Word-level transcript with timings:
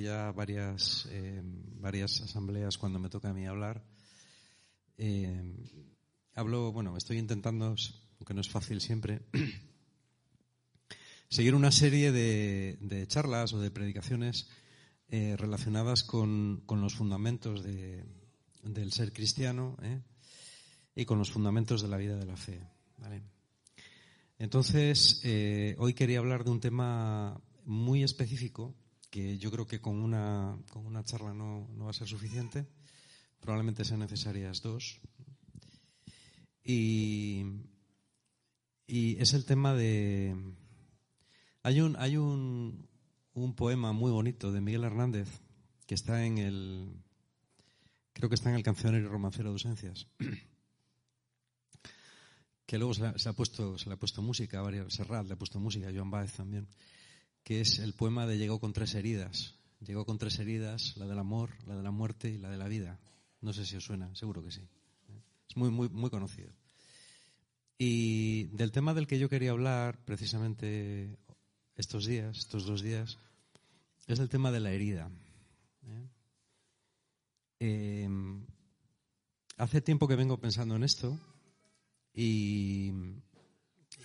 ya 0.00 0.32
varias, 0.32 1.08
eh, 1.10 1.40
varias 1.80 2.20
asambleas 2.20 2.78
cuando 2.78 2.98
me 2.98 3.08
toca 3.08 3.30
a 3.30 3.34
mí 3.34 3.46
hablar. 3.46 3.84
Eh, 4.98 5.54
hablo, 6.34 6.72
bueno, 6.72 6.96
estoy 6.96 7.18
intentando, 7.18 7.74
aunque 8.18 8.34
no 8.34 8.40
es 8.40 8.48
fácil 8.48 8.80
siempre, 8.80 9.22
seguir 11.28 11.54
una 11.54 11.72
serie 11.72 12.12
de, 12.12 13.04
charlas 13.08 13.52
o 13.52 13.60
de 13.60 13.70
predicaciones 13.70 14.48
eh, 15.08 15.36
relacionadas 15.36 16.02
con, 16.04 16.62
con 16.66 16.80
los 16.80 16.94
fundamentos 16.94 17.62
de- 17.62 18.04
del 18.62 18.92
ser 18.92 19.12
cristiano 19.12 19.76
y 20.94 21.04
con 21.04 21.18
los 21.18 21.30
fundamentos 21.30 21.82
de 21.82 21.88
la 21.88 21.98
vida 21.98 22.16
de 22.16 22.24
la 22.24 22.36
fe. 22.36 22.60
Entonces, 24.38 25.20
hoy 25.76 25.92
quería 25.92 26.20
hablar 26.20 26.44
de 26.44 26.50
un 26.50 26.60
tema 26.60 27.38
muy 27.66 28.02
específico 28.02 28.74
que 29.14 29.38
yo 29.38 29.52
creo 29.52 29.64
que 29.64 29.80
con 29.80 30.02
una, 30.02 30.58
con 30.72 30.84
una 30.84 31.04
charla 31.04 31.32
no, 31.32 31.68
no 31.76 31.84
va 31.84 31.90
a 31.90 31.94
ser 31.94 32.08
suficiente. 32.08 32.66
Probablemente 33.38 33.84
sean 33.84 34.00
necesarias 34.00 34.60
dos. 34.60 34.98
Y, 36.64 37.44
y 38.88 39.16
es 39.22 39.32
el 39.32 39.44
tema 39.44 39.72
de... 39.72 40.34
Hay 41.62 41.80
un, 41.80 41.94
hay 41.96 42.16
un, 42.16 42.88
un 43.34 43.54
poema 43.54 43.92
muy 43.92 44.10
bonito 44.10 44.50
de 44.50 44.60
Miguel 44.60 44.82
Hernández 44.82 45.28
que 45.86 45.94
está 45.94 46.26
en 46.26 46.38
el... 46.38 46.96
Creo 48.14 48.28
que 48.28 48.34
está 48.34 48.50
en 48.50 48.56
el 48.56 48.64
cancionero 48.64 49.08
romancero 49.08 49.50
de 49.50 49.52
ausencias 49.52 50.08
que 52.66 52.78
luego 52.78 52.94
se, 52.94 53.28
ha 53.28 53.32
puesto, 53.32 53.78
se 53.78 53.88
le 53.88 53.94
ha 53.94 53.98
puesto 53.98 54.22
música, 54.22 54.58
a 54.58 54.62
varios, 54.62 54.94
Serrat 54.94 55.26
le 55.26 55.34
ha 55.34 55.38
puesto 55.38 55.60
música, 55.60 55.92
Joan 55.94 56.10
Baez 56.10 56.32
también, 56.32 56.66
que 57.44 57.60
es 57.60 57.78
el 57.78 57.92
poema 57.92 58.26
de 58.26 58.38
Llegó 58.38 58.58
con 58.58 58.72
tres 58.72 58.94
heridas. 58.94 59.54
Llegó 59.80 60.06
con 60.06 60.18
tres 60.18 60.38
heridas, 60.38 60.96
la 60.96 61.06
del 61.06 61.18
amor, 61.18 61.50
la 61.66 61.76
de 61.76 61.82
la 61.82 61.90
muerte 61.90 62.30
y 62.30 62.38
la 62.38 62.48
de 62.48 62.56
la 62.56 62.68
vida. 62.68 62.98
No 63.42 63.52
sé 63.52 63.66
si 63.66 63.76
os 63.76 63.84
suena, 63.84 64.14
seguro 64.16 64.42
que 64.42 64.50
sí. 64.50 64.62
Es 65.48 65.56
muy, 65.56 65.70
muy, 65.70 65.90
muy 65.90 66.08
conocido. 66.08 66.50
Y 67.76 68.44
del 68.44 68.72
tema 68.72 68.94
del 68.94 69.06
que 69.06 69.18
yo 69.18 69.28
quería 69.28 69.50
hablar 69.50 70.02
precisamente 70.06 71.18
estos 71.76 72.06
días, 72.06 72.38
estos 72.38 72.64
dos 72.64 72.80
días, 72.82 73.18
es 74.06 74.18
el 74.18 74.30
tema 74.30 74.50
de 74.50 74.60
la 74.60 74.72
herida. 74.72 75.10
¿eh? 75.86 76.08
Eh, 77.60 78.08
hace 79.58 79.82
tiempo 79.82 80.08
que 80.08 80.16
vengo 80.16 80.40
pensando 80.40 80.76
en 80.76 80.84
esto 80.84 81.18
y, 82.14 82.90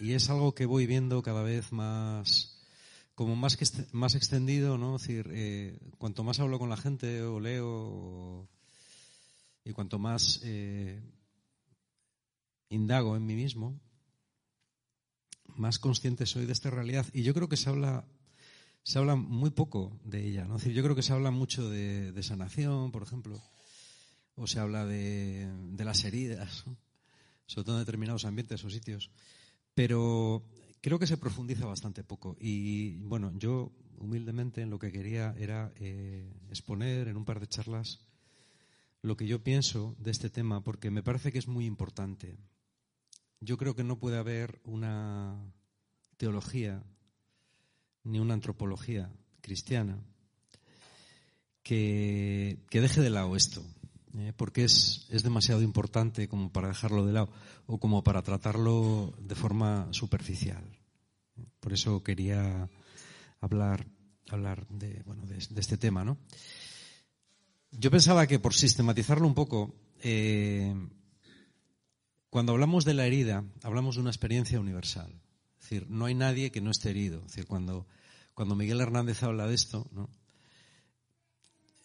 y 0.02 0.12
es 0.12 0.30
algo 0.30 0.54
que 0.54 0.66
voy 0.66 0.88
viendo 0.88 1.22
cada 1.22 1.44
vez 1.44 1.72
más 1.72 2.59
como 3.20 3.36
más 3.36 3.58
que 3.58 3.66
más 3.92 4.16
extendido 4.16 4.78
no 4.78 4.96
es 4.96 5.02
decir 5.02 5.30
eh, 5.34 5.78
cuanto 5.98 6.24
más 6.24 6.40
hablo 6.40 6.58
con 6.58 6.70
la 6.70 6.78
gente 6.78 7.22
o 7.24 7.42
leo 7.42 8.48
y 9.66 9.74
cuanto 9.74 10.00
más 10.00 10.40
eh, 10.46 11.04
indago 12.70 13.18
en 13.18 13.26
mí 13.26 13.36
mismo 13.36 13.78
más 15.48 15.80
consciente 15.80 16.26
soy 16.26 16.46
de 16.46 16.54
esta 16.54 16.70
realidad 16.70 17.06
y 17.12 17.24
yo 17.24 17.34
creo 17.34 17.50
que 17.50 17.58
se 17.58 17.68
habla 17.68 18.06
se 18.84 19.00
habla 19.00 19.18
muy 19.18 19.50
poco 19.50 20.00
de 20.06 20.26
ella 20.26 20.46
no 20.46 20.56
es 20.56 20.62
decir 20.62 20.78
yo 20.78 20.84
creo 20.84 20.96
que 20.96 21.04
se 21.04 21.12
habla 21.12 21.30
mucho 21.30 21.70
de, 21.70 22.14
de 22.14 22.24
sanación 22.24 22.94
por 22.94 23.04
ejemplo 23.04 23.38
o 24.36 24.48
se 24.48 24.62
habla 24.62 24.86
de, 24.86 25.46
de 25.74 25.84
las 25.84 26.06
heridas 26.06 26.64
¿no? 26.66 26.78
sobre 27.48 27.66
todo 27.66 27.76
en 27.76 27.86
determinados 27.86 28.24
ambientes 28.24 28.64
o 28.64 28.70
sitios. 28.70 29.10
Pero 29.74 30.46
creo 30.82 31.00
que 31.00 31.08
se 31.08 31.18
profundiza 31.18 31.66
bastante 31.66 32.04
poco. 32.04 32.38
Y 32.40 32.98
bueno, 32.98 33.32
yo 33.38 33.72
humildemente 33.98 34.62
en 34.62 34.70
lo 34.70 34.80
que 34.80 34.92
quería 34.92 35.36
era 35.38 35.72
eh, 35.78 36.32
exponer 36.50 37.08
en 37.08 37.18
un 37.18 37.26
par 37.26 37.40
de 37.40 37.48
charlas 37.48 38.00
lo 39.02 39.16
que 39.16 39.28
yo 39.28 39.44
pienso 39.44 39.96
de 40.00 40.12
este 40.12 40.30
tema, 40.30 40.62
porque 40.64 40.92
me 40.92 41.04
parece 41.04 41.32
que 41.32 41.40
es 41.40 41.48
muy 41.48 41.66
importante. 41.66 42.38
Yo 43.40 43.58
creo 43.58 43.76
que 43.76 43.84
no 43.84 44.00
puede 44.00 44.18
haber 44.18 44.60
una 44.66 45.38
teología 46.18 46.84
ni 48.04 48.20
una 48.20 48.34
antropología 48.34 49.10
cristiana 49.42 50.04
que, 51.64 52.60
que 52.70 52.82
deje 52.82 53.02
de 53.02 53.10
lado 53.10 53.36
esto, 53.38 53.64
eh, 54.18 54.34
porque 54.36 54.64
es, 54.64 55.08
es 55.10 55.24
demasiado 55.24 55.62
importante 55.62 56.28
como 56.28 56.52
para 56.52 56.70
dejarlo 56.70 57.06
de 57.06 57.14
lado 57.14 57.30
o 57.68 57.80
como 57.80 58.04
para 58.04 58.24
tratarlo 58.24 59.14
de 59.20 59.36
forma 59.36 59.88
superficial. 59.92 60.64
Por 61.60 61.74
eso 61.74 62.04
quería 62.04 62.70
hablar, 63.42 63.86
hablar 64.30 64.68
de, 64.68 65.04
bueno, 65.06 65.26
de, 65.26 65.38
este 65.38 65.78
tema. 65.78 66.04
¿no? 66.04 66.18
Yo 67.72 67.92
pensaba 67.92 68.28
que 68.28 68.40
por 68.40 68.54
sistematizarlo 68.54 69.28
un 69.28 69.36
poco, 69.36 69.76
eh, 70.02 70.74
cuando 72.30 72.54
hablamos 72.54 72.86
de 72.86 72.94
la 72.94 73.06
herida, 73.06 73.44
hablamos 73.64 73.96
de 73.96 74.02
una 74.02 74.10
experiencia 74.10 74.60
universal. 74.60 75.22
Es 75.60 75.70
decir, 75.70 75.88
no 75.90 76.06
hay 76.06 76.16
nadie 76.16 76.52
que 76.52 76.62
no 76.62 76.72
esté 76.72 76.90
herido. 76.90 77.20
Es 77.20 77.28
decir, 77.28 77.46
cuando, 77.46 77.86
cuando 78.34 78.56
Miguel 78.56 78.82
Hernández 78.82 79.24
habla 79.24 79.48
de 79.48 79.56
esto, 79.56 79.88
¿no? 79.92 80.10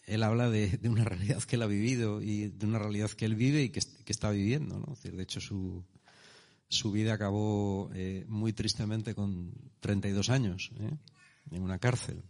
Él 0.05 0.23
habla 0.23 0.49
de, 0.49 0.79
una 0.83 1.03
realidad 1.03 1.41
que 1.43 1.55
él 1.55 1.63
ha 1.63 1.67
vivido 1.67 2.21
y 2.21 2.47
de 2.47 2.65
una 2.65 2.79
realidad 2.79 3.11
que 3.11 3.25
él 3.25 3.35
vive 3.35 3.63
y 3.63 3.69
que, 3.69 3.81
está 4.07 4.31
viviendo. 4.31 4.79
¿no? 4.79 4.95
De 5.03 5.23
hecho, 5.23 5.41
su, 5.41 5.83
su 6.67 6.91
vida 6.91 7.13
acabó 7.13 7.89
eh, 7.93 8.25
muy 8.27 8.53
tristemente 8.53 9.15
con 9.15 9.51
32 9.79 10.29
años 10.29 10.71
¿eh? 10.79 10.91
en 11.51 11.63
una 11.63 11.79
cárcel. 11.79 12.21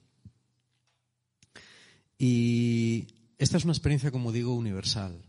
Y 2.17 3.07
esta 3.37 3.57
es 3.57 3.65
una 3.65 3.73
experiencia, 3.73 4.11
como 4.11 4.31
digo, 4.31 4.55
universal. 4.55 5.21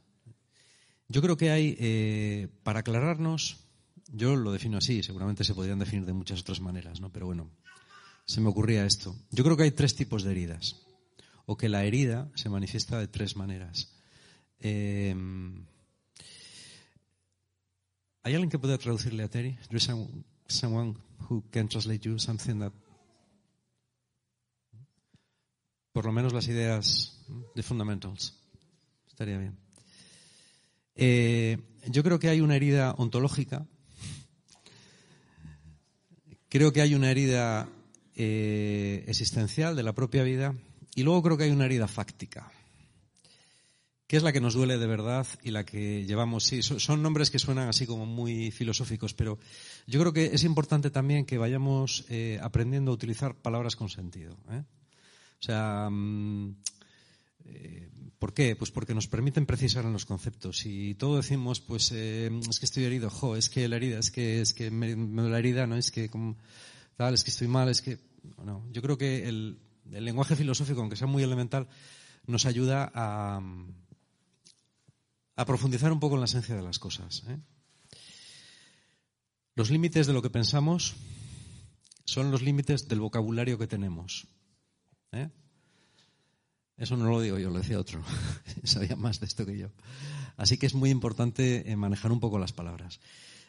Yo 1.09 1.23
creo 1.23 1.37
que 1.37 1.51
hay, 1.51 1.77
eh, 1.79 2.49
para 2.63 2.81
aclararnos, 2.81 3.59
yo 4.13 4.37
lo 4.37 4.53
defino 4.53 4.79
así, 4.79 5.03
seguramente 5.03 5.45
se 5.45 5.55
podrían 5.55 5.79
definir 5.79 6.05
de 6.05 6.13
muchas 6.13 6.41
otras 6.41 6.61
maneras, 6.61 7.01
¿no? 7.01 7.11
pero 7.11 7.27
bueno, 7.27 7.51
se 8.25 8.41
me 8.41 8.49
ocurría 8.49 8.87
esto. 8.87 9.17
Yo 9.31 9.43
creo 9.43 9.57
que 9.57 9.65
hay 9.65 9.71
tres 9.73 9.95
tipos 9.95 10.23
de 10.23 10.33
heridas 10.33 10.86
o 11.47 11.57
que 11.57 11.69
la 11.69 11.85
herida 11.85 12.31
se 12.35 12.49
manifiesta 12.49 12.99
de 12.99 13.09
tres 13.09 13.37
maneras. 13.37 13.97
Eh, 14.59 15.15
¿Hay 18.23 18.35
alguien 18.35 18.51
que 18.51 18.59
pueda 18.59 18.77
traducirle 18.77 19.23
a 19.23 19.29
Terry? 19.29 19.57
There 19.69 19.77
is 19.77 19.89
someone 20.49 20.97
who 21.31 21.45
can 21.51 21.69
translate 21.69 22.09
you 22.09 22.19
something 22.19 22.59
that 22.59 22.73
por 25.93 26.05
lo 26.05 26.13
menos 26.13 26.35
las 26.35 26.47
ideas 26.49 27.25
de 27.55 27.63
fundamentals. 27.63 28.35
Estaría 29.09 29.39
bien. 29.39 29.57
Eh, 30.95 31.57
yo 31.87 32.03
creo 32.03 32.19
que 32.19 32.29
hay 32.29 32.43
una 32.43 32.57
herida 32.57 32.93
ontológica. 32.99 33.67
Creo 36.51 36.73
que 36.73 36.83
hay 36.83 36.95
una 36.95 37.11
herida 37.11 37.69
eh, 38.15 39.05
existencial 39.07 39.75
de 39.75 39.85
la 39.85 39.95
propia 39.95 40.23
vida 40.23 40.55
y 40.97 41.03
luego 41.03 41.23
creo 41.23 41.37
que 41.37 41.45
hay 41.45 41.51
una 41.51 41.67
herida 41.67 41.87
fáctica, 41.87 42.51
que 44.07 44.17
es 44.17 44.23
la 44.23 44.33
que 44.33 44.41
nos 44.41 44.55
duele 44.55 44.79
de 44.79 44.87
verdad 44.87 45.27
y 45.43 45.51
la 45.51 45.63
que 45.63 46.07
llevamos. 46.07 46.45
Sí, 46.45 46.63
son 46.63 47.03
nombres 47.03 47.31
que 47.31 47.39
suenan 47.39 47.69
así 47.69 47.87
como 47.87 48.07
muy 48.07 48.51
filosóficos, 48.51 49.13
pero 49.13 49.39
yo 49.87 50.01
creo 50.01 50.15
que 50.15 50.27
es 50.33 50.43
importante 50.45 50.91
también 50.91 51.27
que 51.27 51.37
vayamos 51.37 52.07
eh, 52.09 52.41
aprendiendo 52.43 52.91
a 52.91 52.95
utilizar 52.95 53.35
palabras 53.35 53.77
con 53.77 53.91
sentido. 53.91 54.39
¿eh? 54.51 54.63
O 55.39 55.43
sea, 55.43 55.91
eh, 57.45 57.91
¿por 58.19 58.33
qué? 58.33 58.57
Pues 58.57 58.71
porque 58.71 58.95
nos 58.95 59.07
permiten 59.07 59.45
precisar 59.45 59.85
en 59.85 59.93
los 59.93 60.07
conceptos. 60.07 60.65
Y 60.65 60.95
todo 60.95 61.19
decimos, 61.19 61.61
pues 61.61 61.93
es 61.93 62.59
que 62.59 62.65
estoy 62.65 62.85
herido, 62.85 63.11
jo, 63.11 63.37
es 63.37 63.51
que 63.51 63.69
la 63.69 63.77
herida, 63.77 63.99
es 63.99 64.11
que 64.11 64.41
es 64.41 64.55
que 64.55 64.71
me, 64.71 64.97
me 64.97 65.29
la 65.29 65.39
herida, 65.39 65.67
no 65.67 65.77
es 65.77 65.91
que 65.91 66.09
como, 66.09 66.39
tal, 66.97 67.13
es 67.13 67.23
que 67.23 67.33
estoy 67.33 67.49
mal, 67.49 67.69
es 67.69 67.83
que 67.83 67.99
no. 68.43 68.67
Yo 68.73 68.81
creo 68.81 68.97
que 68.97 69.29
el 69.29 69.59
el 69.93 70.05
lenguaje 70.05 70.37
filosófico, 70.37 70.81
aunque 70.81 70.97
sea 70.97 71.07
muy 71.07 71.23
elemental, 71.23 71.69
nos 72.27 72.47
ayuda 72.47 72.91
a, 72.95 73.41
profundizar 75.47 75.93
un 75.93 76.01
poco 76.01 76.15
en 76.15 76.21
la 76.21 76.27
esencia 76.27 76.57
de 76.57 76.63
las 76.63 76.79
cosas. 76.79 77.23
¿eh? 77.29 77.39
Los 79.55 79.71
límites 79.71 80.07
de 80.07 80.13
lo 80.13 80.23
que 80.23 80.31
pensamos 80.31 80.97
son 82.05 82.31
los 82.31 82.43
límites 82.43 82.89
del 82.89 83.01
vocabulario 83.01 83.59
que 83.59 83.67
tenemos. 83.67 84.27
¿eh? 85.13 85.31
Eso 86.77 86.97
no 86.97 87.09
lo 87.09 87.21
digo 87.21 87.39
yo, 87.39 87.51
lo 87.51 87.59
decía 87.59 87.81
otro. 87.81 88.03
Sabía 88.65 88.97
más 88.97 89.21
de 89.21 89.27
esto 89.27 89.47
que 89.47 89.57
yo. 89.57 89.69
Así 90.37 90.59
que 90.59 90.67
es 90.67 90.75
muy 90.75 90.91
importante 90.91 91.71
eh, 91.71 91.77
manejar 91.77 92.13
un 92.13 92.21
poco 92.21 92.39
las 92.39 92.53
palabras. 92.53 93.01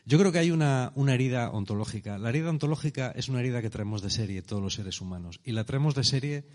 Yo 0.07 0.17
creo 0.17 0.31
que 0.31 0.39
hay 0.39 0.51
una, 0.51 0.93
una, 0.95 1.13
herida 1.13 1.49
ontológica. 1.49 2.17
La 2.17 2.29
herida 2.29 2.49
ontológica 2.49 3.11
es 3.11 3.27
una 3.27 3.41
herida 3.41 3.61
que 3.61 3.69
traemos 3.69 4.01
de 4.01 4.09
serie 4.09 4.41
todos 4.41 4.63
los 4.63 4.75
seres 4.75 5.01
humanos. 5.01 5.41
Y 5.43 5.51
la 5.51 5.65
traemos 5.65 5.95
de 5.95 6.05
serie 6.05 6.45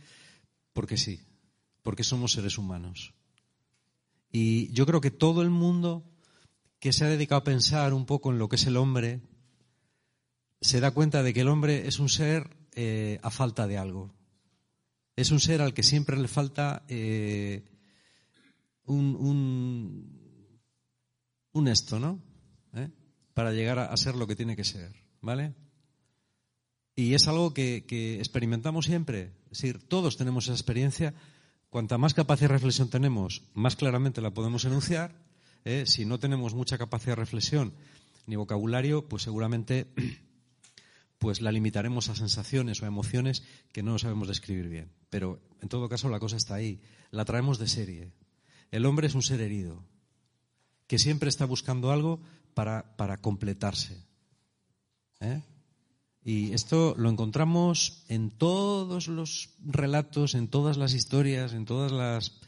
porque 0.72 0.96
sí, 0.96 1.20
porque 1.82 2.02
somos 2.02 2.32
seres 2.32 2.56
humanos. 2.56 3.12
Y 4.30 4.72
yo 4.72 4.86
creo 4.86 5.02
que 5.02 5.10
todo 5.10 5.42
el 5.42 5.50
mundo 5.50 6.02
que 6.78 6.94
se 6.94 7.04
ha 7.04 7.08
dedicado 7.08 7.40
a 7.42 7.44
pensar 7.44 7.92
un 7.92 8.06
poco 8.06 8.32
en 8.32 8.38
lo 8.38 8.48
que 8.48 8.56
es 8.56 8.66
el 8.66 8.78
hombre, 8.78 9.20
se 10.62 10.80
da 10.80 10.92
cuenta 10.92 11.22
de 11.22 11.34
que 11.34 11.42
el 11.42 11.48
hombre 11.48 11.86
es 11.86 11.98
un 11.98 12.08
ser 12.08 12.56
eh, 12.72 13.20
a 13.22 13.30
falta 13.30 13.66
de 13.66 13.76
algo. 13.76 14.14
Es 15.14 15.30
un 15.30 15.40
ser 15.40 15.60
al 15.60 15.74
que 15.74 15.82
siempre 15.82 16.16
le 16.16 16.26
falta 16.26 16.84
eh, 16.88 17.64
un, 18.86 20.08
un, 21.52 21.68
esto, 21.68 22.00
¿no? 22.00 22.18
¿Eh? 22.72 22.88
Para 23.34 23.52
llegar 23.52 23.78
a, 23.78 23.96
ser 23.96 24.14
lo 24.14 24.26
que 24.26 24.36
tiene 24.36 24.56
que 24.56 24.64
ser, 24.64 24.92
¿vale? 25.20 25.54
Y 26.94 27.14
es 27.14 27.26
algo 27.28 27.54
que, 27.54 27.84
experimentamos 28.18 28.86
siempre. 28.86 29.32
Es 29.50 29.58
decir, 29.58 29.86
todos 29.88 30.16
tenemos 30.16 30.44
esa 30.44 30.52
experiencia. 30.52 31.14
Cuanta 31.70 31.96
más 31.96 32.12
capacidad 32.12 32.50
de 32.50 32.54
reflexión 32.54 32.90
tenemos, 32.90 33.42
más 33.54 33.76
claramente 33.76 34.20
la 34.20 34.34
podemos 34.34 34.64
enunciar. 34.66 35.14
Si 35.86 36.04
no 36.04 36.18
tenemos 36.18 36.54
mucha 36.54 36.76
capacidad 36.76 37.12
de 37.12 37.22
reflexión 37.22 37.72
ni 38.26 38.36
vocabulario, 38.36 39.08
pues 39.08 39.22
seguramente 39.22 39.86
pues 41.18 41.40
la 41.40 41.52
limitaremos 41.52 42.08
a 42.08 42.16
sensaciones 42.16 42.82
o 42.82 42.84
a 42.84 42.88
emociones 42.88 43.42
que 43.72 43.82
no 43.82 43.98
sabemos 43.98 44.28
describir 44.28 44.68
bien. 44.68 44.90
Pero 45.08 45.40
en 45.60 45.68
todo 45.68 45.88
caso 45.88 46.08
la 46.08 46.20
cosa 46.20 46.36
está 46.36 46.54
ahí. 46.54 46.80
La 47.10 47.24
traemos 47.24 47.58
de 47.58 47.68
serie. 47.68 48.12
El 48.70 48.86
hombre 48.86 49.06
es 49.06 49.14
un 49.14 49.22
ser 49.22 49.40
herido 49.40 49.84
que 50.86 50.98
siempre 50.98 51.28
está 51.28 51.46
buscando 51.46 51.90
algo 51.90 52.20
para, 52.54 52.96
para 52.96 53.18
completarse. 53.18 53.96
¿eh? 55.20 55.42
Y 56.24 56.52
esto 56.52 56.94
lo 56.96 57.10
encontramos 57.10 58.04
en 58.08 58.30
todos 58.30 59.08
los 59.08 59.50
relatos, 59.64 60.34
en 60.34 60.48
todas 60.48 60.76
las 60.76 60.94
historias, 60.94 61.52
en 61.52 61.64
todas 61.64 61.90
las 61.90 62.40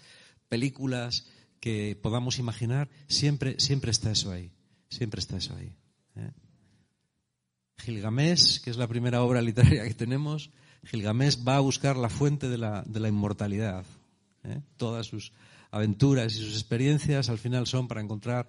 películas 0.49 1.27
que 1.61 1.99
podamos 2.01 2.39
imaginar. 2.39 2.89
Siempre, 3.09 3.59
siempre 3.59 3.91
está 3.91 4.13
eso 4.13 4.31
ahí. 4.31 4.53
Siempre 4.89 5.19
está 5.19 5.39
eso 5.39 5.57
ahí. 5.57 5.75
¿eh? 6.17 6.31
Que 7.85 8.71
es 8.71 8.77
la 8.77 8.87
primera 8.87 9.23
obra 9.23 9.43
literaria 9.43 9.85
que 9.85 9.95
tenemos, 9.95 10.51
Gilgamesh 10.85 11.47
va 11.47 11.57
a 11.57 11.61
buscar 11.61 11.97
la 11.97 12.09
fuente 12.09 12.49
de 12.49 12.59
la, 12.59 12.83
de 12.87 13.01
la 13.01 13.09
inmortalidad. 13.09 13.85
¿eh? 14.45 14.61
Todas 14.77 15.07
sus 15.07 15.33
aventuras 15.71 16.35
y 16.35 16.39
sus 16.39 16.55
experiencias 16.55 17.29
al 17.29 17.39
final 17.39 17.67
son 17.67 17.89
para 17.89 18.01
encontrar 18.01 18.47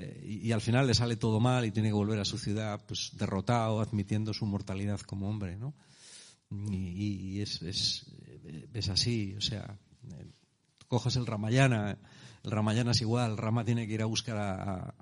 eh, 0.00 0.40
y, 0.42 0.52
al 0.52 0.60
final 0.60 0.86
le 0.86 0.94
sale 0.94 1.16
todo 1.16 1.40
mal 1.40 1.64
y 1.64 1.70
tiene 1.70 1.88
que 1.88 1.94
volver 1.94 2.18
a 2.20 2.24
su 2.24 2.38
ciudad 2.38 2.80
pues 2.86 3.10
derrotado, 3.14 3.80
admitiendo 3.80 4.32
su 4.32 4.46
mortalidad 4.46 5.00
como 5.00 5.28
hombre, 5.28 5.56
¿no? 5.56 5.74
Y, 6.70 7.40
es, 7.40 7.62
es, 7.62 8.06
es, 8.74 8.88
así, 8.88 9.36
o 9.36 9.40
sea, 9.40 9.78
eh, 10.18 10.32
coges 10.88 11.14
el 11.14 11.26
Ramayana, 11.26 11.96
el 12.42 12.50
Ramayana 12.50 12.90
es 12.90 13.00
igual, 13.00 13.36
Rama 13.36 13.64
tiene 13.64 13.86
que 13.86 13.94
ir 13.94 14.02
a 14.02 14.06
buscar 14.06 14.36
a 14.36 14.94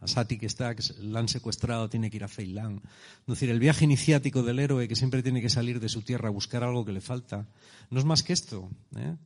a 0.00 0.06
Sati 0.06 0.38
que 0.38 0.46
está, 0.46 0.74
que 0.74 0.82
la 1.00 1.20
han 1.20 1.28
secuestrado, 1.28 1.88
tiene 1.88 2.10
que 2.10 2.16
ir 2.16 2.24
a 2.24 2.28
Feilán. 2.28 2.82
Es 3.20 3.26
decir, 3.26 3.50
el 3.50 3.60
viaje 3.60 3.84
iniciático 3.84 4.42
del 4.42 4.58
héroe 4.58 4.88
que 4.88 4.96
siempre 4.96 5.22
tiene 5.22 5.40
que 5.40 5.48
salir 5.48 5.80
de 5.80 5.88
su 5.88 6.02
tierra 6.02 6.28
a 6.28 6.32
buscar 6.32 6.62
algo 6.62 6.84
que 6.84 6.92
le 6.92 7.00
falta. 7.00 7.48
No 7.90 7.98
es 7.98 8.04
más 8.04 8.22
que 8.22 8.32
esto. 8.32 8.70
¿eh? 8.96 9.16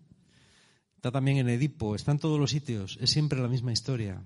Está 0.96 1.10
también 1.10 1.38
en 1.38 1.48
Edipo, 1.48 1.94
está 1.94 2.12
en 2.12 2.19
todos 2.19 2.38
los 2.38 2.50
sitios, 2.50 2.98
es 3.00 3.10
siempre 3.10 3.40
la 3.40 3.48
misma 3.48 3.72
historia. 3.72 4.22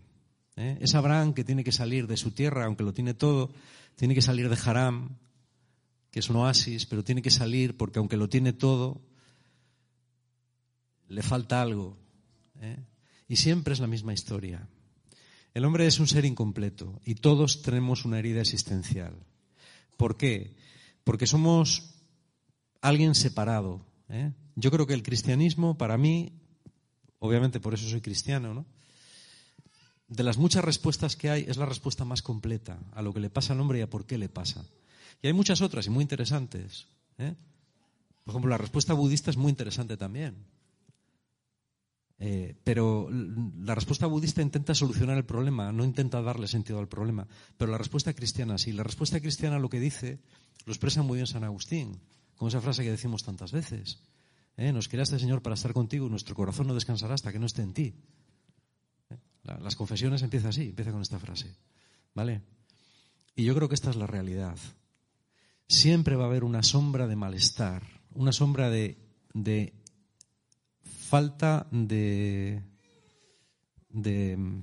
¿Eh? 0.57 0.79
Es 0.81 0.95
Abraham 0.95 1.35
que 1.35 1.45
tiene 1.45 1.65
que 1.65 1.73
salir 1.73 2.07
de 2.07 2.17
su 2.17 2.31
tierra, 2.33 2.67
aunque 2.67 2.85
lo 2.85 2.93
tiene 2.93 3.15
todo, 3.15 3.53
tiene 3.97 4.15
que 4.15 4.23
salir 4.23 4.49
de 4.49 4.59
Haram, 4.65 5.17
que 6.11 6.21
es 6.21 6.31
un 6.31 6.37
oasis, 6.37 6.87
pero 6.87 7.05
tiene 7.05 7.23
que 7.23 7.31
salir 7.31 7.77
porque 7.77 7.99
aunque 7.99 8.17
lo 8.17 8.29
tiene 8.29 8.53
todo, 8.53 9.01
le 11.09 11.23
falta 11.23 11.61
algo. 11.61 11.97
¿eh? 12.61 12.79
Y 13.29 13.37
siempre 13.37 13.75
es 13.75 13.81
la 13.81 13.87
misma 13.87 14.13
historia. 14.13 14.69
El 15.55 15.65
hombre 15.65 15.87
es 15.87 16.01
un 16.01 16.09
ser 16.09 16.25
incompleto 16.25 17.01
y 17.05 17.15
todos 17.15 17.63
tenemos 17.63 18.05
una 18.05 18.19
herida 18.19 18.41
existencial. 18.41 19.15
¿Por 19.97 20.17
qué? 20.17 20.57
Porque 21.05 21.27
somos 21.27 21.95
alguien 22.81 23.15
separado. 23.15 23.87
¿eh? 24.09 24.33
Yo 24.57 24.71
creo 24.71 24.87
que 24.87 24.95
el 24.95 25.03
cristianismo, 25.03 25.79
para 25.79 25.97
mí, 25.97 26.33
obviamente 27.19 27.61
por 27.61 27.75
eso 27.75 27.89
soy 27.89 28.01
cristiano, 28.01 28.55
¿no? 28.55 28.67
De 30.09 30.23
las 30.23 30.37
muchas 30.37 30.65
respuestas 30.65 31.17
que 31.17 31.31
hay, 31.31 31.45
es 31.49 31.57
la 31.57 31.67
respuesta 31.67 32.05
más 32.05 32.23
completa 32.23 32.79
a 32.93 33.03
lo 33.03 33.13
que 33.13 33.21
le 33.21 33.31
pasa 33.31 33.53
al 33.53 33.61
hombre 33.61 33.79
y 33.79 33.83
a 33.83 33.91
por 33.91 34.07
qué 34.07 34.19
le 34.19 34.29
pasa. 34.29 34.65
Y 35.23 35.27
hay 35.27 35.33
muchas 35.33 35.63
otras 35.63 35.87
y 35.87 35.91
muy 35.91 36.03
interesantes. 36.03 36.87
¿eh? 37.19 37.35
Por 38.25 38.33
ejemplo, 38.33 38.51
la 38.51 38.59
respuesta 38.59 38.95
budista 38.95 39.31
es 39.31 39.37
muy 39.37 39.51
interesante 39.51 39.97
también. 39.97 40.35
Eh, 42.19 42.57
pero 42.63 43.09
la 43.11 43.75
respuesta 43.75 44.07
budista 44.07 44.41
intenta 44.41 44.75
solucionar 44.75 45.17
el 45.17 45.25
problema, 45.25 45.73
no 45.73 45.85
intenta 45.85 46.23
darle 46.23 46.47
sentido 46.47 46.79
al 46.79 46.89
problema. 46.89 47.27
Pero 47.57 47.71
la 47.71 47.79
respuesta 47.79 48.13
cristiana 48.15 48.59
sí. 48.59 48.73
La 48.73 48.83
respuesta 48.83 49.21
cristiana 49.21 49.59
lo 49.59 49.69
que 49.69 49.81
dice 49.81 50.21
lo 50.65 50.73
expresa 50.73 51.03
muy 51.03 51.17
bien 51.17 51.27
San 51.27 51.45
Agustín, 51.45 52.01
con 52.37 52.49
esa 52.49 52.61
frase 52.61 52.83
que 52.83 52.91
decimos 52.91 53.25
tantas 53.25 53.53
veces. 53.53 54.01
¿Eh? 54.57 54.73
Nos 54.73 54.89
creaste, 54.89 55.19
Señor, 55.19 55.43
para 55.43 55.55
estar 55.55 55.73
contigo 55.73 56.09
nuestro 56.09 56.35
corazón 56.35 56.69
no 56.69 56.75
descansará 56.75 57.15
hasta 57.15 57.33
que 57.33 57.39
no 57.39 57.47
esté 57.47 57.63
en 57.63 57.75
ti. 57.75 57.95
Las 59.45 59.77
confesiones 59.77 60.23
empieza 60.23 60.49
así, 60.49 60.71
empieza 60.71 60.91
con 60.91 61.03
esta 61.03 61.19
frase. 61.19 61.55
¿Vale? 62.15 62.43
Y 63.37 63.45
yo 63.45 63.55
creo 63.55 63.69
que 63.69 63.75
esta 63.75 63.91
es 63.91 63.97
la 63.97 64.07
realidad. 64.07 64.57
Siempre 65.69 66.17
va 66.17 66.25
a 66.25 66.29
haber 66.29 66.45
una 66.45 66.63
sombra 66.63 67.07
de 67.07 67.17
malestar, 67.17 67.83
una 68.15 68.33
sombra 68.33 68.71
de, 68.71 68.99
de 69.33 69.75
falta 70.83 71.67
de, 71.71 72.63
de, 73.91 74.63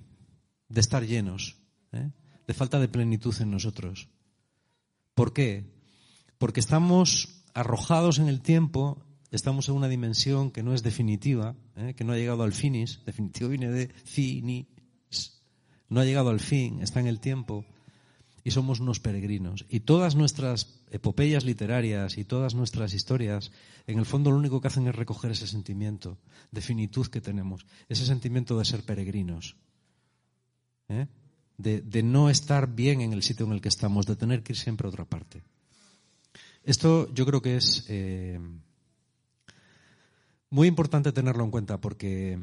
estar 0.76 1.06
llenos, 1.06 1.58
¿eh? 1.92 2.12
de 2.48 2.54
falta 2.54 2.80
de 2.80 2.88
plenitud 2.88 3.36
en 3.40 3.52
nosotros. 3.52 4.10
¿Por 5.14 5.34
qué? 5.34 5.66
Porque 6.38 6.60
estamos 6.60 7.44
arrojados 7.54 8.20
en 8.20 8.28
el 8.28 8.42
tiempo, 8.42 9.04
estamos 9.32 9.70
en 9.70 9.76
una 9.76 9.88
dimensión 9.88 10.52
que 10.52 10.62
no 10.62 10.74
es 10.74 10.84
definitiva, 10.84 11.56
¿eh? 11.76 11.94
que 11.96 12.04
no 12.04 12.14
ha 12.14 12.18
llegado 12.18 12.44
al 12.44 12.54
finis, 12.54 13.00
definitivo 13.06 13.50
viene 13.50 13.70
de 13.70 13.88
finis, 13.88 14.68
no 15.90 16.00
ha 16.00 16.06
llegado 16.06 16.30
al 16.30 16.40
fin, 16.40 16.82
está 16.82 17.00
en 17.00 17.08
el 17.08 17.20
tiempo 17.20 17.66
y 18.44 18.52
somos 18.52 18.80
unos 18.80 19.00
peregrinos. 19.00 19.66
Y 19.70 19.82
todas 19.82 20.16
nuestras 20.16 20.82
epopeyas 20.90 21.46
literarias 21.46 22.18
y 22.18 22.26
todas 22.26 22.56
nuestras 22.56 22.94
historias, 22.94 23.52
en 23.88 24.00
el 24.00 24.06
fondo 24.06 24.32
lo 24.32 24.38
único 24.38 24.62
que 24.62 24.68
hacen 24.68 24.88
es 24.88 24.96
recoger 24.96 25.32
ese 25.32 25.48
sentimiento 25.48 26.18
de 26.52 26.62
finitud 26.62 27.08
que 27.08 27.22
tenemos, 27.22 27.66
ese 27.88 28.06
sentimiento 28.06 28.58
de 28.58 28.66
ser 28.66 28.84
peregrinos, 28.84 29.56
¿eh? 30.90 31.08
de, 31.58 32.04
no 32.04 32.30
estar 32.30 32.74
bien 32.74 33.02
en 33.02 33.14
el 33.14 33.24
sitio 33.24 33.46
en 33.46 33.54
el 33.54 33.62
que 33.62 33.70
estamos, 33.70 34.06
de 34.06 34.16
tener 34.16 34.44
que 34.44 34.54
ir 34.54 34.58
siempre 34.58 34.88
a 34.88 34.90
otra 34.90 35.06
parte. 35.06 35.44
Esto 36.64 37.12
yo 37.14 37.26
creo 37.26 37.42
que 37.42 37.58
es 37.58 37.86
eh, 37.90 38.40
muy 40.52 40.68
importante 40.68 41.12
tenerlo 41.12 41.44
en 41.44 41.52
cuenta 41.52 41.82
porque 41.82 42.40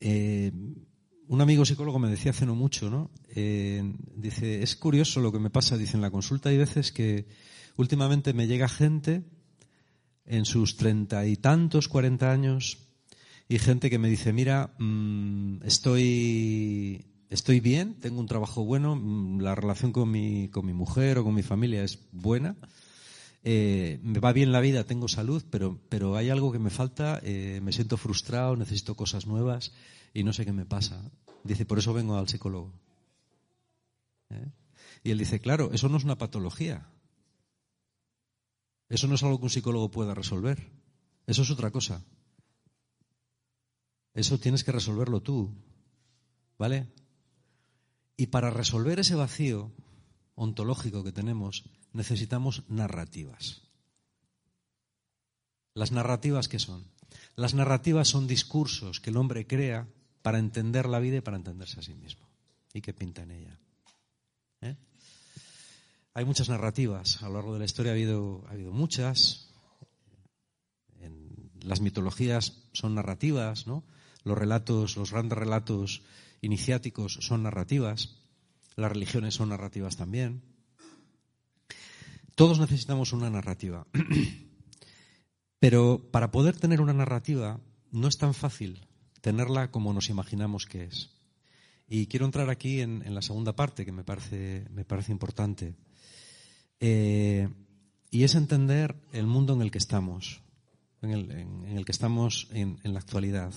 eh, 0.00 0.52
un 1.28 1.40
amigo 1.40 1.64
psicólogo 1.64 1.98
me 1.98 2.08
decía 2.08 2.30
hace 2.30 2.46
no 2.46 2.54
mucho, 2.54 2.90
¿no? 2.90 3.10
Eh, 3.34 3.82
dice, 4.16 4.62
es 4.62 4.76
curioso 4.76 5.20
lo 5.20 5.32
que 5.32 5.38
me 5.38 5.50
pasa, 5.50 5.76
dice, 5.76 5.96
en 5.96 6.02
la 6.02 6.10
consulta 6.10 6.48
hay 6.48 6.58
veces 6.58 6.92
que 6.92 7.26
últimamente 7.76 8.32
me 8.32 8.46
llega 8.46 8.68
gente 8.68 9.22
en 10.24 10.44
sus 10.44 10.76
treinta 10.76 11.26
y 11.26 11.36
tantos, 11.36 11.88
cuarenta 11.88 12.32
años, 12.32 12.78
y 13.48 13.58
gente 13.58 13.90
que 13.90 13.98
me 13.98 14.08
dice, 14.08 14.32
mira, 14.32 14.74
mm, 14.78 15.64
estoy, 15.64 17.04
estoy 17.28 17.60
bien, 17.60 17.94
tengo 18.00 18.20
un 18.20 18.26
trabajo 18.26 18.64
bueno, 18.64 18.96
mm, 18.96 19.40
la 19.40 19.54
relación 19.54 19.92
con 19.92 20.10
mi, 20.10 20.48
con 20.48 20.64
mi 20.66 20.72
mujer 20.72 21.18
o 21.18 21.24
con 21.24 21.34
mi 21.34 21.42
familia 21.42 21.82
es 21.82 21.98
buena, 22.12 22.56
eh, 23.44 23.98
me 24.02 24.20
va 24.20 24.32
bien 24.32 24.52
la 24.52 24.60
vida, 24.60 24.84
tengo 24.84 25.08
salud, 25.08 25.44
pero, 25.50 25.80
pero 25.88 26.16
hay 26.16 26.30
algo 26.30 26.52
que 26.52 26.60
me 26.60 26.70
falta, 26.70 27.20
eh, 27.24 27.60
me 27.62 27.72
siento 27.72 27.96
frustrado, 27.96 28.56
necesito 28.56 28.94
cosas 28.94 29.26
nuevas 29.26 29.72
y 30.14 30.22
no 30.22 30.32
sé 30.32 30.44
qué 30.44 30.52
me 30.52 30.64
pasa. 30.64 31.10
Dice, 31.42 31.66
por 31.66 31.78
eso 31.78 31.92
vengo 31.92 32.16
al 32.16 32.28
psicólogo. 32.28 32.72
¿Eh? 34.30 34.52
Y 35.02 35.10
él 35.10 35.18
dice, 35.18 35.40
claro, 35.40 35.70
eso 35.72 35.88
no 35.88 35.96
es 35.96 36.04
una 36.04 36.18
patología. 36.18 36.88
Eso 38.88 39.08
no 39.08 39.16
es 39.16 39.22
algo 39.22 39.38
que 39.38 39.44
un 39.44 39.50
psicólogo 39.50 39.90
pueda 39.90 40.14
resolver. 40.14 40.70
Eso 41.26 41.42
es 41.42 41.50
otra 41.50 41.70
cosa. 41.70 42.04
Eso 44.14 44.38
tienes 44.38 44.62
que 44.62 44.72
resolverlo 44.72 45.20
tú. 45.20 45.52
¿Vale? 46.58 46.92
Y 48.16 48.26
para 48.28 48.50
resolver 48.50 49.00
ese 49.00 49.16
vacío 49.16 49.72
ontológico 50.34 51.02
que 51.02 51.10
tenemos, 51.10 51.64
necesitamos 51.92 52.62
narrativas. 52.68 53.62
¿Las 55.74 55.92
narrativas 55.92 56.48
qué 56.48 56.58
son? 56.58 56.84
Las 57.36 57.54
narrativas 57.54 58.08
son 58.08 58.26
discursos 58.26 59.00
que 59.00 59.10
el 59.10 59.16
hombre 59.16 59.46
crea 59.46 59.88
para 60.22 60.38
entender 60.38 60.86
la 60.86 60.98
vida 60.98 61.16
y 61.16 61.20
para 61.20 61.36
entenderse 61.36 61.80
a 61.80 61.82
sí 61.82 61.94
mismo. 61.94 62.26
Y 62.74 62.80
que 62.80 62.92
pinta 62.92 63.22
en 63.22 63.30
ella. 63.30 63.58
¿Eh? 64.62 64.76
Hay 66.14 66.24
muchas 66.24 66.48
narrativas. 66.48 67.22
A 67.22 67.28
lo 67.28 67.34
largo 67.34 67.52
de 67.54 67.58
la 67.60 67.64
historia 67.64 67.92
ha 67.92 67.94
habido, 67.94 68.44
ha 68.48 68.52
habido 68.52 68.72
muchas. 68.72 69.48
En, 71.00 71.50
las 71.60 71.80
mitologías 71.80 72.64
son 72.72 72.94
narrativas, 72.94 73.66
¿no? 73.66 73.84
Los 74.24 74.38
relatos, 74.38 74.96
los 74.96 75.10
grandes 75.10 75.38
relatos 75.38 76.02
iniciáticos 76.40 77.18
son 77.20 77.42
narrativas. 77.42 78.16
Las 78.76 78.92
religiones 78.92 79.34
son 79.34 79.50
narrativas 79.50 79.96
también. 79.96 80.42
Todos 82.34 82.58
necesitamos 82.58 83.12
una 83.12 83.30
narrativa. 83.30 83.86
Pero 85.58 86.10
para 86.10 86.30
poder 86.30 86.56
tener 86.56 86.80
una 86.80 86.92
narrativa 86.92 87.60
no 87.90 88.08
es 88.08 88.18
tan 88.18 88.34
fácil 88.34 88.86
tenerla 89.20 89.70
como 89.70 89.92
nos 89.92 90.10
imaginamos 90.10 90.66
que 90.66 90.84
es. 90.84 91.10
Y 91.88 92.06
quiero 92.06 92.26
entrar 92.26 92.50
aquí 92.50 92.80
en, 92.80 93.14
la 93.14 93.22
segunda 93.22 93.54
parte 93.54 93.84
que 93.84 93.92
me 93.92 94.02
parece, 94.02 94.66
me 94.70 94.84
parece 94.84 95.12
importante. 95.12 95.76
Eh, 96.80 97.48
y 98.10 98.24
es 98.24 98.34
entender 98.34 98.96
el 99.12 99.26
mundo 99.26 99.54
en 99.54 99.62
el 99.62 99.70
que 99.70 99.78
estamos, 99.78 100.42
en 101.00 101.12
el, 101.12 101.84
que 101.84 101.92
estamos 101.92 102.48
en, 102.50 102.78
la 102.82 102.98
actualidad. 102.98 103.52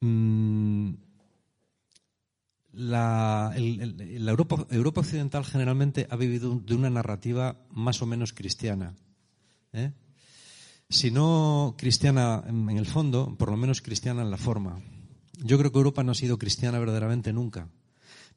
Mm, 0.00 0.94
la, 2.72 3.52
Europa, 3.56 4.66
Europa, 4.70 5.00
occidental 5.00 5.44
generalmente 5.44 6.06
ha 6.10 6.16
vivido 6.16 6.58
de 6.58 6.74
una 6.74 6.90
narrativa 6.90 7.56
más 7.70 8.02
o 8.02 8.06
menos 8.06 8.32
cristiana. 8.32 8.94
¿eh? 9.72 9.92
Si 10.88 11.10
no 11.10 11.74
cristiana 11.78 12.42
en 12.46 12.70
el 12.70 12.86
fondo, 12.86 13.36
por 13.36 13.50
lo 13.50 13.56
menos 13.56 13.82
cristiana 13.82 14.22
en 14.22 14.30
la 14.30 14.36
forma. 14.36 14.80
Yo 15.38 15.58
creo 15.58 15.72
que 15.72 15.78
Europa 15.78 16.02
no 16.02 16.12
ha 16.12 16.14
sido 16.14 16.38
cristiana 16.38 16.78
verdaderamente 16.78 17.32
nunca, 17.32 17.68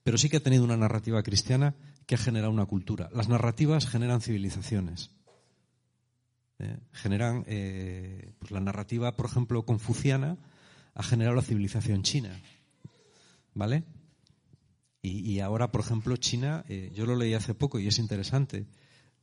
pero 0.03 0.17
sí 0.17 0.29
que 0.29 0.37
ha 0.37 0.43
tenido 0.43 0.63
una 0.63 0.77
narrativa 0.77 1.21
cristiana 1.23 1.75
que 2.05 2.15
ha 2.15 2.19
generado 2.19 2.51
una 2.51 2.65
cultura. 2.65 3.09
Las 3.13 3.29
narrativas 3.29 3.87
generan 3.87 4.21
civilizaciones. 4.21 5.11
¿eh? 6.59 6.77
generan 6.91 7.43
eh, 7.47 8.33
pues 8.39 8.51
la 8.51 8.59
narrativa, 8.59 9.15
por 9.15 9.25
ejemplo, 9.25 9.65
confuciana 9.65 10.37
ha 10.93 11.03
generado 11.03 11.35
la 11.35 11.41
civilización 11.41 12.03
china, 12.03 12.39
¿vale? 13.53 13.83
Y, 15.07 15.39
ahora, 15.39 15.71
por 15.71 15.81
ejemplo, 15.81 16.17
China, 16.17 16.65
eh, 16.67 16.91
yo 16.95 17.05
lo 17.05 17.15
leí 17.15 17.35
hace 17.35 17.53
poco 17.53 17.79
y 17.79 17.87
es 17.87 17.99
interesante. 17.99 18.65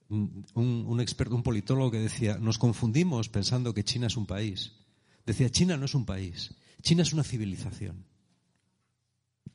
Un, 0.09 1.01
experto, 1.01 1.35
un 1.35 1.43
politólogo 1.43 1.91
que 1.91 1.99
decía, 1.99 2.39
nos 2.39 2.59
confundimos 2.59 3.29
pensando 3.29 3.75
que 3.75 3.83
China 3.83 4.07
es 4.07 4.17
un 4.17 4.27
país. 4.27 4.75
Decía, 5.27 5.51
China 5.51 5.77
no 5.77 5.87
es 5.87 5.95
un 5.95 6.05
país, 6.05 6.55
China 6.83 7.03
es 7.03 7.13
una 7.13 7.25
civilización, 7.25 8.05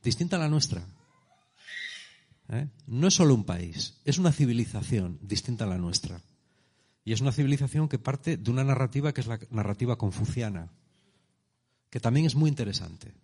distinta 0.02 0.36
a 0.36 0.40
la 0.40 0.48
nuestra. 0.48 0.86
¿eh? 2.50 2.68
No 2.86 3.06
es 3.06 3.14
solo 3.14 3.34
un 3.34 3.44
país, 3.44 4.00
es 4.04 4.18
una 4.18 4.32
civilización 4.32 5.18
distinta 5.22 5.64
a 5.64 5.68
la 5.68 5.78
nuestra. 5.78 6.20
Y 7.04 7.12
es 7.12 7.22
una 7.22 7.32
civilización 7.32 7.88
que 7.88 7.98
parte 7.98 8.36
de 8.36 8.50
una 8.50 8.64
narrativa 8.64 9.14
que 9.14 9.22
es 9.22 9.28
la 9.28 9.38
narrativa 9.50 9.96
confuciana, 9.96 10.70
que 11.88 12.00
también 12.00 12.26
es 12.26 12.34
muy 12.34 12.50
interesante. 12.50 13.14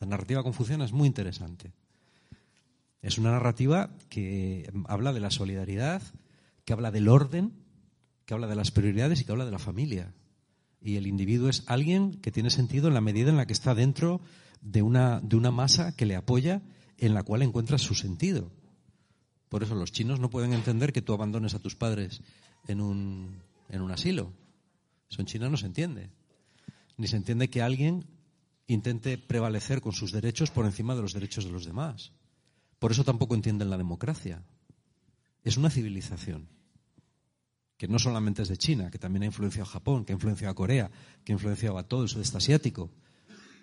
La 0.00 0.06
narrativa 0.06 0.42
confuciana 0.42 0.84
es 0.84 0.92
muy 0.92 1.06
interesante. 1.06 1.72
Es 3.02 3.18
una 3.18 3.32
narrativa 3.32 3.90
que 4.08 4.70
habla 4.86 5.12
de 5.12 5.20
la 5.20 5.30
solidaridad, 5.30 6.02
que 6.64 6.72
habla 6.72 6.90
del 6.90 7.08
orden, 7.08 7.52
que 8.24 8.34
habla 8.34 8.46
de 8.46 8.56
las 8.56 8.70
prioridades 8.70 9.20
y 9.20 9.24
que 9.24 9.32
habla 9.32 9.44
de 9.44 9.50
la 9.50 9.58
familia. 9.58 10.12
Y 10.80 10.96
el 10.96 11.06
individuo 11.06 11.48
es 11.48 11.64
alguien 11.66 12.20
que 12.20 12.30
tiene 12.30 12.50
sentido 12.50 12.88
en 12.88 12.94
la 12.94 13.00
medida 13.00 13.30
en 13.30 13.36
la 13.36 13.46
que 13.46 13.52
está 13.52 13.74
dentro 13.74 14.20
de 14.60 14.82
una, 14.82 15.20
de 15.20 15.36
una 15.36 15.50
masa 15.50 15.94
que 15.96 16.06
le 16.06 16.16
apoya 16.16 16.62
en 16.98 17.14
la 17.14 17.22
cual 17.22 17.42
encuentras 17.42 17.82
su 17.82 17.94
sentido. 17.94 18.50
Por 19.48 19.62
eso 19.62 19.74
los 19.74 19.92
chinos 19.92 20.20
no 20.20 20.30
pueden 20.30 20.52
entender 20.52 20.92
que 20.92 21.02
tú 21.02 21.14
abandones 21.14 21.54
a 21.54 21.58
tus 21.58 21.74
padres 21.74 22.20
en 22.66 22.80
un, 22.80 23.40
en 23.68 23.80
un 23.80 23.90
asilo. 23.90 24.32
Eso 25.10 25.22
en 25.22 25.26
China 25.26 25.48
no 25.48 25.56
se 25.56 25.66
entiende. 25.66 26.10
Ni 26.96 27.06
se 27.06 27.16
entiende 27.16 27.48
que 27.48 27.62
alguien 27.62 28.04
intente 28.68 29.18
prevalecer 29.18 29.80
con 29.80 29.92
sus 29.92 30.12
derechos 30.12 30.50
por 30.50 30.66
encima 30.66 30.94
de 30.94 31.02
los 31.02 31.12
derechos 31.12 31.44
de 31.44 31.50
los 31.50 31.64
demás. 31.64 32.12
Por 32.78 32.92
eso 32.92 33.02
tampoco 33.02 33.34
entienden 33.34 33.70
la 33.70 33.78
democracia. 33.78 34.44
Es 35.42 35.56
una 35.56 35.70
civilización 35.70 36.48
que 37.78 37.88
no 37.88 37.98
solamente 37.98 38.42
es 38.42 38.48
de 38.48 38.56
China, 38.56 38.90
que 38.90 38.98
también 38.98 39.22
ha 39.22 39.26
influenciado 39.26 39.68
a 39.68 39.72
Japón, 39.72 40.04
que 40.04 40.12
ha 40.12 40.16
influenciado 40.16 40.50
a 40.52 40.54
Corea, 40.54 40.90
que 41.24 41.32
ha 41.32 41.36
influenciado 41.36 41.78
a 41.78 41.84
todo 41.84 42.02
el 42.02 42.08
sudeste 42.08 42.36
asiático. 42.36 42.90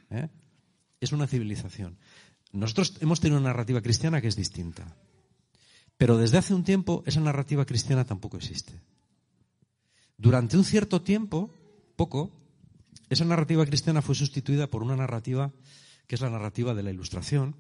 ¿eh? 0.09 0.29
Es 1.01 1.12
una 1.12 1.27
civilización. 1.27 1.97
Nosotros 2.53 2.97
hemos 3.01 3.19
tenido 3.19 3.39
una 3.39 3.50
narrativa 3.50 3.81
cristiana 3.81 4.21
que 4.21 4.29
es 4.29 4.38
distinta. 4.38 4.95
Pero 5.97 6.17
desde 6.17 6.38
hace 6.38 6.53
un 6.53 6.63
tiempo 6.63 7.03
esa 7.05 7.19
narrativa 7.19 7.65
cristiana 7.65 8.05
tampoco 8.05 8.38
existe. 8.38 8.81
Durante 10.17 10.57
un 10.57 10.63
cierto 10.63 11.01
tiempo, 11.01 11.53
poco, 11.97 12.31
esa 13.15 13.25
narrativa 13.25 13.65
cristiana 13.65 14.01
fue 14.01 14.15
sustituida 14.15 14.67
por 14.67 14.84
una 14.84 14.95
narrativa 14.95 15.51
que 16.07 16.15
es 16.15 16.22
la 16.22 16.29
narrativa 16.29 16.74
de 16.74 16.84
la 16.84 16.91
ilustración 16.91 17.55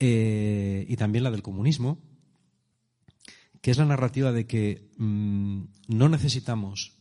eh, 0.00 0.84
y 0.88 0.96
también 0.96 1.22
la 1.22 1.30
del 1.30 1.42
comunismo, 1.42 1.98
que 3.60 3.70
es 3.70 3.78
la 3.78 3.84
narrativa 3.84 4.32
de 4.32 4.46
que 4.46 4.90
mm, 4.98 5.62
no 5.88 6.08
necesitamos 6.08 6.98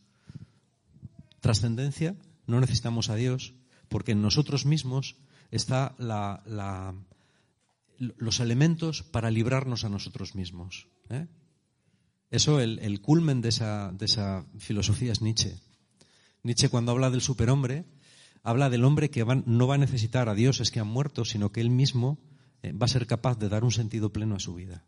trascendencia, 1.40 2.16
no 2.46 2.60
necesitamos 2.60 3.10
a 3.10 3.16
Dios, 3.16 3.56
porque 3.90 4.12
en 4.12 4.22
nosotros 4.22 4.66
mismos 4.66 5.18
está 5.50 5.96
los 7.98 8.40
elementos 8.40 9.04
para 9.04 9.32
librarnos 9.32 9.84
a 9.84 9.90
nosotros 9.90 10.36
mismos. 10.36 10.88
¿eh? 11.10 11.28
Eso, 12.30 12.62
el, 12.62 13.02
culmen 13.02 13.42
de 13.42 13.50
esa, 13.50 13.92
de 13.92 14.06
esa, 14.06 14.46
filosofía 14.60 15.12
es 15.12 15.22
Nietzsche. 15.22 15.60
Nietzsche 16.44 16.70
cuando 16.70 16.92
habla 16.92 17.10
del 17.10 17.22
superhombre, 17.22 17.86
habla 18.44 18.70
del 18.70 18.84
hombre 18.84 19.10
que 19.10 19.26
no 19.26 19.68
va 19.68 19.76
a 19.76 19.78
necesitar 19.78 20.30
a 20.30 20.36
dioses 20.36 20.72
que 20.72 20.80
han 20.80 20.88
muerto, 20.88 21.26
sino 21.26 21.52
que 21.52 21.62
él 21.62 21.70
mismo 21.70 22.20
eh, 22.64 22.72
va 22.74 22.86
a 22.86 22.90
ser 22.90 23.08
capaz 23.08 23.38
de 23.38 23.50
dar 23.50 23.64
un 23.64 23.72
sentido 23.72 24.12
pleno 24.12 24.36
a 24.36 24.40
su 24.40 24.56
vida. 24.56 24.84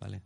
¿vale? 0.00 0.22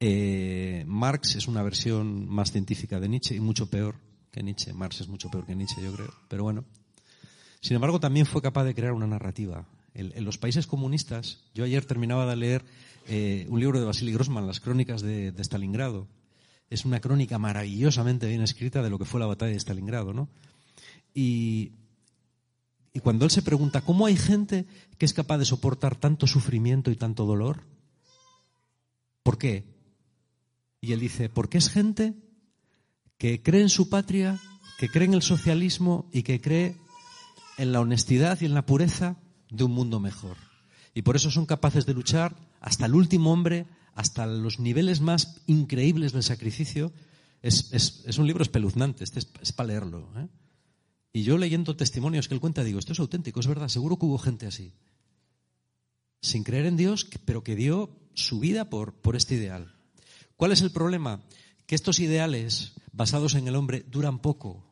Eh, 0.00 0.84
Marx 0.86 1.36
es 1.36 1.48
una 1.48 1.62
versión 1.62 2.28
más 2.28 2.52
científica 2.52 3.00
de 3.00 3.08
Nietzsche 3.08 3.34
y 3.34 3.40
mucho 3.40 3.70
peor 3.70 3.96
que 4.30 4.42
Nietzsche. 4.42 4.72
Marx 4.72 5.00
es 5.00 5.08
mucho 5.08 5.30
peor 5.30 5.46
que 5.46 5.56
Nietzsche, 5.56 5.82
yo 5.82 5.92
creo. 5.92 6.12
Pero 6.28 6.42
bueno, 6.42 6.64
sin 7.60 7.74
embargo, 7.74 7.98
también 7.98 8.26
fue 8.26 8.42
capaz 8.42 8.64
de 8.64 8.74
crear 8.74 8.92
una 8.92 9.06
narrativa. 9.06 9.66
En, 9.94 10.24
los 10.24 10.36
países 10.36 10.66
comunistas, 10.66 11.44
yo 11.54 11.64
ayer 11.64 11.84
terminaba 11.86 12.26
de 12.26 12.36
leer 12.36 12.64
eh, 13.08 13.46
un 13.48 13.60
libro 13.60 13.80
de 13.80 13.86
Vasily 13.86 14.12
Grossman, 14.12 14.46
Las 14.46 14.60
crónicas 14.60 15.00
de, 15.00 15.32
Stalingrado. 15.38 16.06
Es 16.70 16.84
una 16.84 17.00
crónica 17.00 17.38
maravillosamente 17.38 18.26
bien 18.26 18.42
escrita 18.42 18.82
de 18.82 18.90
lo 18.90 18.98
que 18.98 19.04
fue 19.04 19.20
la 19.20 19.26
batalla 19.26 19.52
de 19.52 19.60
Stalingrado, 19.60 20.12
¿no? 20.12 20.28
Y, 21.14 21.72
y 22.92 23.00
cuando 23.00 23.24
él 23.24 23.30
se 23.30 23.42
pregunta, 23.42 23.80
¿cómo 23.82 24.06
hay 24.06 24.16
gente 24.16 24.66
que 24.98 25.06
es 25.06 25.12
capaz 25.12 25.38
de 25.38 25.44
soportar 25.44 25.96
tanto 25.96 26.26
sufrimiento 26.26 26.90
y 26.90 26.96
tanto 26.96 27.24
dolor? 27.24 27.62
¿Por 29.22 29.38
qué? 29.38 29.64
Y 30.80 30.92
él 30.92 31.00
dice, 31.00 31.28
porque 31.28 31.58
es 31.58 31.68
gente 31.68 32.14
que 33.18 33.42
cree 33.42 33.62
en 33.62 33.68
su 33.68 33.88
patria, 33.88 34.38
que 34.78 34.88
cree 34.88 35.06
en 35.06 35.14
el 35.14 35.22
socialismo 35.22 36.08
y 36.12 36.22
que 36.22 36.40
cree 36.40 36.76
en 37.58 37.72
la 37.72 37.80
honestidad 37.80 38.40
y 38.40 38.44
en 38.44 38.54
la 38.54 38.66
pureza 38.66 39.16
de 39.50 39.64
un 39.64 39.72
mundo 39.72 40.00
mejor. 40.00 40.36
Y 40.94 41.02
por 41.02 41.16
eso 41.16 41.30
son 41.30 41.46
capaces 41.46 41.86
de 41.86 41.94
luchar 41.94 42.36
hasta 42.60 42.86
el 42.86 42.94
último 42.94 43.32
hombre, 43.32 43.66
hasta 43.96 44.26
los 44.26 44.60
niveles 44.60 45.00
más 45.00 45.40
increíbles 45.46 46.12
del 46.12 46.22
sacrificio. 46.22 46.92
Es, 47.42 48.18
un 48.18 48.26
libro 48.26 48.42
espeluznante, 48.42 49.02
este 49.02 49.20
es, 49.20 49.52
para 49.52 49.68
leerlo. 49.68 50.08
¿eh? 50.16 50.28
Y 51.12 51.22
yo 51.22 51.38
leyendo 51.38 51.76
testimonios 51.76 52.28
que 52.28 52.34
él 52.34 52.40
cuenta, 52.40 52.62
digo, 52.62 52.78
esto 52.78 52.92
es 52.92 53.00
auténtico, 53.00 53.40
es 53.40 53.46
verdad, 53.46 53.68
seguro 53.68 53.98
que 53.98 54.04
hubo 54.04 54.18
gente 54.18 54.46
así. 54.46 54.74
Sin 56.20 56.44
creer 56.44 56.66
en 56.66 56.76
Dios, 56.76 57.08
pero 57.24 57.42
que 57.42 57.56
dio 57.56 57.98
su 58.12 58.38
vida 58.38 58.68
por, 58.68 58.94
este 59.14 59.36
ideal. 59.36 59.74
¿Cuál 60.36 60.52
es 60.52 60.60
el 60.60 60.72
problema? 60.72 61.22
Que 61.66 61.74
estos 61.74 61.98
ideales 61.98 62.74
basados 62.92 63.34
en 63.34 63.48
el 63.48 63.56
hombre 63.56 63.86
duran 63.88 64.18
poco. 64.18 64.62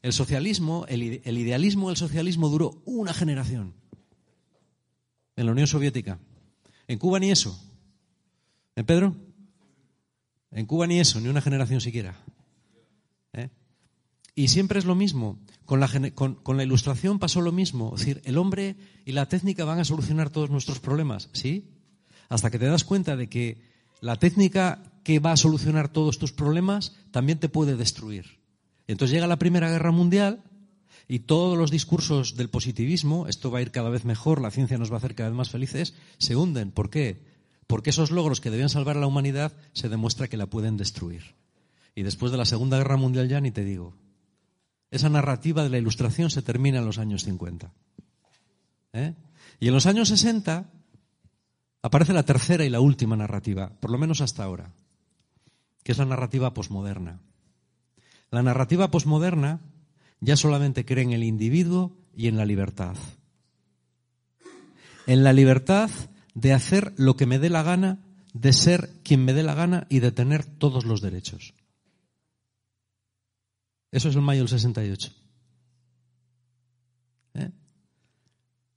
El 0.00 0.14
socialismo, 0.14 0.86
el, 0.88 1.02
idealismo 1.02 1.88
del 1.88 1.98
socialismo 1.98 2.48
duró 2.48 2.82
una 2.86 3.12
generación 3.12 3.74
en 5.36 5.44
la 5.44 5.52
Unión 5.52 5.66
Soviética. 5.66 6.18
En 6.88 6.98
Cuba 6.98 7.18
ni 7.18 7.30
eso. 7.30 7.58
¿Eh, 8.76 8.84
Pedro? 8.84 9.14
En 10.50 10.66
Cuba 10.66 10.86
ni 10.86 11.00
eso, 11.00 11.20
ni 11.20 11.28
una 11.28 11.40
generación 11.40 11.80
siquiera. 11.80 12.16
¿Eh? 13.32 13.50
Y 14.34 14.48
siempre 14.48 14.78
es 14.78 14.84
lo 14.84 14.94
mismo. 14.94 15.38
Con 15.64 15.80
la, 15.80 15.88
con, 16.14 16.34
con 16.34 16.56
la, 16.56 16.62
ilustración 16.62 17.18
pasó 17.18 17.40
lo 17.40 17.52
mismo. 17.52 17.92
Es 17.94 18.00
decir, 18.00 18.22
el 18.24 18.38
hombre 18.38 18.76
y 19.04 19.12
la 19.12 19.26
técnica 19.26 19.64
van 19.64 19.78
a 19.78 19.84
solucionar 19.84 20.30
todos 20.30 20.50
nuestros 20.50 20.78
problemas, 20.78 21.30
¿sí? 21.32 21.70
Hasta 22.28 22.50
que 22.50 22.58
te 22.58 22.66
das 22.66 22.84
cuenta 22.84 23.16
de 23.16 23.28
que 23.28 23.62
la 24.00 24.16
técnica 24.16 24.82
que 25.02 25.18
va 25.18 25.32
a 25.32 25.36
solucionar 25.36 25.88
todos 25.88 26.18
tus 26.18 26.32
problemas 26.32 26.96
también 27.10 27.38
te 27.38 27.48
puede 27.48 27.76
destruir. 27.76 28.40
Entonces 28.86 29.14
llega 29.14 29.26
la 29.26 29.38
Primera 29.38 29.70
Guerra 29.70 29.92
Mundial 29.92 30.42
y 31.06 31.20
todos 31.20 31.58
los 31.58 31.70
discursos 31.70 32.36
del 32.36 32.48
positivismo, 32.48 33.28
esto 33.28 33.50
va 33.50 33.58
a 33.58 33.62
ir 33.62 33.70
cada 33.70 33.90
vez 33.90 34.04
mejor, 34.04 34.40
la 34.40 34.50
ciencia 34.50 34.78
nos 34.78 34.90
va 34.90 34.94
a 34.94 34.98
hacer 34.98 35.14
cada 35.14 35.28
vez 35.28 35.36
más 35.36 35.50
felices, 35.50 35.94
se 36.18 36.36
hunden. 36.36 36.70
¿Por 36.70 36.90
qué? 36.90 37.22
Porque 37.66 37.90
esos 37.90 38.10
logros 38.10 38.40
que 38.40 38.50
debían 38.50 38.68
salvar 38.68 38.96
a 38.96 39.00
la 39.00 39.06
humanidad 39.06 39.52
se 39.72 39.88
demuestra 39.88 40.28
que 40.28 40.36
la 40.36 40.46
pueden 40.46 40.76
destruir. 40.76 41.34
Y 41.94 42.02
después 42.02 42.32
de 42.32 42.38
la 42.38 42.44
Segunda 42.44 42.78
Guerra 42.78 42.96
Mundial 42.96 43.28
ya 43.28 43.40
ni 43.40 43.50
te 43.50 43.64
digo. 43.64 43.94
Esa 44.90 45.08
narrativa 45.08 45.62
de 45.62 45.70
la 45.70 45.78
ilustración 45.78 46.30
se 46.30 46.42
termina 46.42 46.78
en 46.78 46.86
los 46.86 46.98
años 46.98 47.24
50. 47.24 47.72
¿Eh? 48.92 49.14
Y 49.60 49.68
en 49.68 49.74
los 49.74 49.86
años 49.86 50.08
60 50.08 50.70
aparece 51.82 52.12
la 52.12 52.22
tercera 52.22 52.64
y 52.64 52.70
la 52.70 52.80
última 52.80 53.16
narrativa, 53.16 53.70
por 53.80 53.90
lo 53.90 53.98
menos 53.98 54.20
hasta 54.20 54.44
ahora, 54.44 54.72
que 55.82 55.92
es 55.92 55.98
la 55.98 56.06
narrativa 56.06 56.54
posmoderna. 56.54 57.20
La 58.30 58.42
narrativa 58.42 58.90
posmoderna 58.90 59.60
ya 60.24 60.36
solamente 60.36 60.84
cree 60.84 61.04
en 61.04 61.12
el 61.12 61.22
individuo 61.22 61.96
y 62.16 62.28
en 62.28 62.36
la 62.36 62.46
libertad. 62.46 62.96
En 65.06 65.22
la 65.22 65.34
libertad 65.34 65.90
de 66.34 66.54
hacer 66.54 66.94
lo 66.96 67.14
que 67.16 67.26
me 67.26 67.38
dé 67.38 67.50
la 67.50 67.62
gana, 67.62 67.98
de 68.32 68.52
ser 68.52 68.90
quien 69.04 69.24
me 69.24 69.34
dé 69.34 69.42
la 69.42 69.54
gana 69.54 69.86
y 69.90 70.00
de 70.00 70.12
tener 70.12 70.44
todos 70.44 70.86
los 70.86 71.02
derechos. 71.02 71.52
Eso 73.92 74.08
es 74.08 74.16
el 74.16 74.22
mayo 74.22 74.40
del 74.40 74.48
68. 74.48 75.12
¿Eh? 77.34 77.50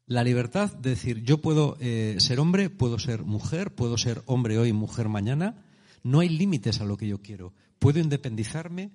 La 0.06 0.24
libertad 0.24 0.74
de 0.74 0.92
decir, 0.92 1.24
yo 1.24 1.42
puedo 1.42 1.78
eh, 1.80 2.18
ser 2.20 2.42
hombre, 2.42 2.70
puedo 2.70 3.00
ser 3.00 3.24
mujer, 3.24 3.74
puedo 3.74 3.98
ser 3.98 4.22
hombre 4.26 4.60
hoy, 4.60 4.74
mujer 4.74 5.08
mañana. 5.08 5.64
No 6.04 6.20
hay 6.20 6.30
límites 6.30 6.82
a 6.82 6.86
lo 6.86 6.98
que 6.98 7.08
yo 7.08 7.22
quiero. 7.22 7.54
Puedo 7.80 8.00
independizarme 8.00 8.92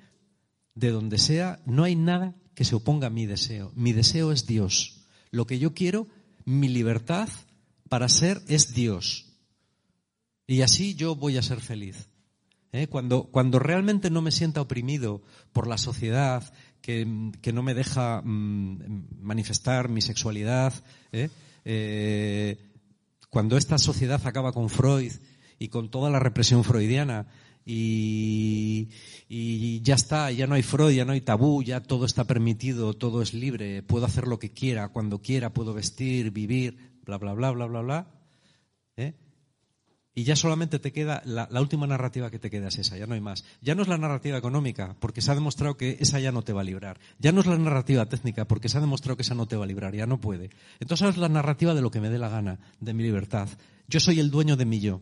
de 0.75 0.91
donde 0.91 1.19
sea. 1.19 1.61
No 1.65 1.85
hay 1.85 1.97
nada 1.97 2.37
que 2.55 2.65
se 2.65 2.75
oponga 2.75 3.09
a 3.09 3.11
mi 3.11 3.27
deseo. 3.27 3.73
Mi 3.75 3.93
deseo 3.93 4.33
es 4.33 4.47
Dios. 4.47 5.07
Lo 5.31 5.47
que 5.47 5.59
yo 5.59 5.75
quiero, 5.75 6.09
mi 6.45 6.69
libertad, 6.69 7.29
para 7.89 8.09
ser 8.09 8.43
es 8.49 8.75
Dios. 8.75 9.27
Y 10.47 10.63
así 10.63 10.95
yo 10.95 11.17
voy 11.17 11.37
a 11.37 11.43
ser 11.43 11.61
feliz. 11.61 12.09
¿Eh? 12.73 12.87
Cuando, 12.87 13.25
cuando 13.25 13.59
realmente 13.59 14.09
no 14.11 14.23
me 14.23 14.31
sienta 14.31 14.63
oprimido 14.63 15.23
por 15.53 15.67
la 15.67 15.77
sociedad, 15.77 16.53
que, 16.81 17.05
no 17.07 17.63
me 17.63 17.75
deja 17.75 18.23
mm, 18.23 19.21
manifestar 19.21 19.89
mi 19.89 20.01
sexualidad, 20.01 20.73
¿eh? 21.13 21.29
Eh, 21.65 22.59
cuando 23.31 23.57
esta 23.57 23.79
sociedad 23.79 24.21
acaba 24.27 24.53
con 24.53 24.69
Freud 24.69 25.13
y 25.59 25.69
con 25.69 25.91
toda 25.91 26.11
la 26.11 26.19
represión 26.19 26.65
freudiana 26.65 27.29
y, 27.65 28.89
ya 29.83 29.95
está, 29.95 30.31
ya 30.31 30.47
no 30.47 30.55
hay 30.55 30.63
Freud, 30.63 30.95
ya 30.95 31.05
no 31.05 31.13
hay 31.13 31.21
tabú, 31.21 31.63
ya 31.63 31.81
todo 31.81 32.07
está 32.07 32.25
permitido, 32.25 32.95
todo 32.95 33.23
es 33.23 33.35
libre, 33.35 33.83
puedo 33.83 34.07
hacer 34.07 34.27
lo 34.27 34.39
que 34.39 34.53
quiera, 34.53 34.89
cuando 34.89 35.21
quiera, 35.21 35.53
puedo 35.53 35.75
vestir, 35.75 36.31
vivir, 36.31 36.99
bla, 37.05 37.19
bla, 37.19 37.33
bla, 37.35 37.51
bla, 37.51 37.67
bla, 37.67 37.81
bla. 37.81 38.07
¿eh? 38.97 39.15
Y 40.15 40.25
ya 40.25 40.37
solamente 40.37 40.79
te 40.79 40.93
queda, 40.93 41.23
la, 41.25 41.49
última 41.59 41.87
narrativa 41.87 42.31
que 42.31 42.39
te 42.39 42.51
queda 42.51 42.69
es 42.69 42.79
esa, 42.79 42.99
ya 42.99 43.07
no 43.07 43.15
hay 43.15 43.21
más. 43.23 43.45
Ya 43.63 43.75
no 43.75 43.81
es 43.81 43.89
la 43.89 43.97
narrativa 43.97 44.37
económica, 44.37 44.95
porque 45.01 45.23
se 45.23 45.31
ha 45.31 45.35
demostrado 45.35 45.79
que 45.79 45.97
esa 46.01 46.21
ya 46.21 46.33
no 46.33 46.43
te 46.43 46.53
va 46.53 46.61
a 46.61 46.65
librar. 46.65 47.01
Ya 47.19 47.33
no 47.33 47.41
es 47.41 47.47
la 47.47 47.57
narrativa 47.57 48.05
técnica, 48.07 48.47
porque 48.47 48.69
se 48.69 48.77
ha 48.77 48.83
demostrado 48.83 49.17
que 49.17 49.23
esa 49.23 49.35
no 49.35 49.47
te 49.47 49.57
va 49.57 49.65
a 49.65 49.69
librar, 49.69 49.95
ya 49.95 50.07
no 50.07 50.21
puede. 50.21 50.51
Entonces 50.81 51.09
es 51.09 51.17
la 51.17 51.31
narrativa 51.31 51.75
de 51.75 51.81
lo 51.81 51.91
que 51.91 52.01
me 52.01 52.11
dé 52.11 52.19
la 52.19 52.29
gana, 52.29 52.59
de 52.81 52.93
mi 52.93 53.03
libertad. 53.03 53.49
Yo 53.89 54.01
soy 54.01 54.21
el 54.21 54.31
dueño 54.31 54.57
de 54.57 54.67
mi 54.67 54.81
yo. 54.81 55.01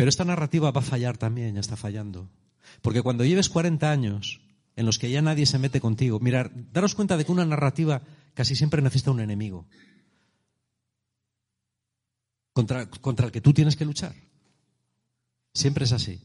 Pero 0.00 0.08
esta 0.08 0.24
narrativa 0.24 0.70
va 0.70 0.80
a 0.80 0.82
fallar 0.82 1.18
también, 1.18 1.56
ya 1.56 1.60
está 1.60 1.76
fallando. 1.76 2.30
Porque 2.80 3.02
cuando 3.02 3.22
lleves 3.22 3.50
40 3.50 3.90
años 3.90 4.40
en 4.74 4.86
los 4.86 4.98
que 4.98 5.10
ya 5.10 5.20
nadie 5.20 5.44
se 5.44 5.58
mete 5.58 5.78
contigo, 5.78 6.18
mirar, 6.20 6.50
daros 6.72 6.94
cuenta 6.94 7.18
de 7.18 7.26
que 7.26 7.32
una 7.32 7.44
narrativa 7.44 8.00
casi 8.32 8.56
siempre 8.56 8.80
necesita 8.80 9.10
un 9.10 9.20
enemigo 9.20 9.66
contra, 12.54 12.88
contra 12.88 13.26
el 13.26 13.32
que 13.32 13.42
tú 13.42 13.52
tienes 13.52 13.76
que 13.76 13.84
luchar. 13.84 14.14
Siempre 15.52 15.84
es 15.84 15.92
así. 15.92 16.22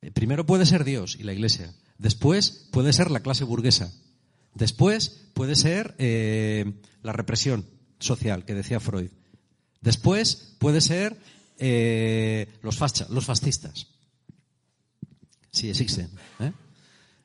Eh, 0.00 0.12
primero 0.12 0.46
puede 0.46 0.66
ser 0.66 0.84
Dios 0.84 1.16
y 1.18 1.24
la 1.24 1.32
Iglesia. 1.32 1.74
Después 1.98 2.68
puede 2.70 2.92
ser 2.92 3.10
la 3.10 3.24
clase 3.24 3.42
burguesa. 3.42 3.92
Después 4.54 5.32
puede 5.34 5.56
ser 5.56 5.96
eh, 5.98 6.74
la 7.02 7.12
represión 7.12 7.66
social 7.98 8.44
que 8.44 8.54
decía 8.54 8.78
Freud. 8.78 9.10
Después 9.80 10.54
puede 10.60 10.80
ser 10.80 11.18
eh, 11.60 12.48
los, 12.62 12.80
los 13.10 13.24
fascistas. 13.24 13.86
Si 15.52 15.68
existen. 15.68 16.10
¿eh? 16.40 16.52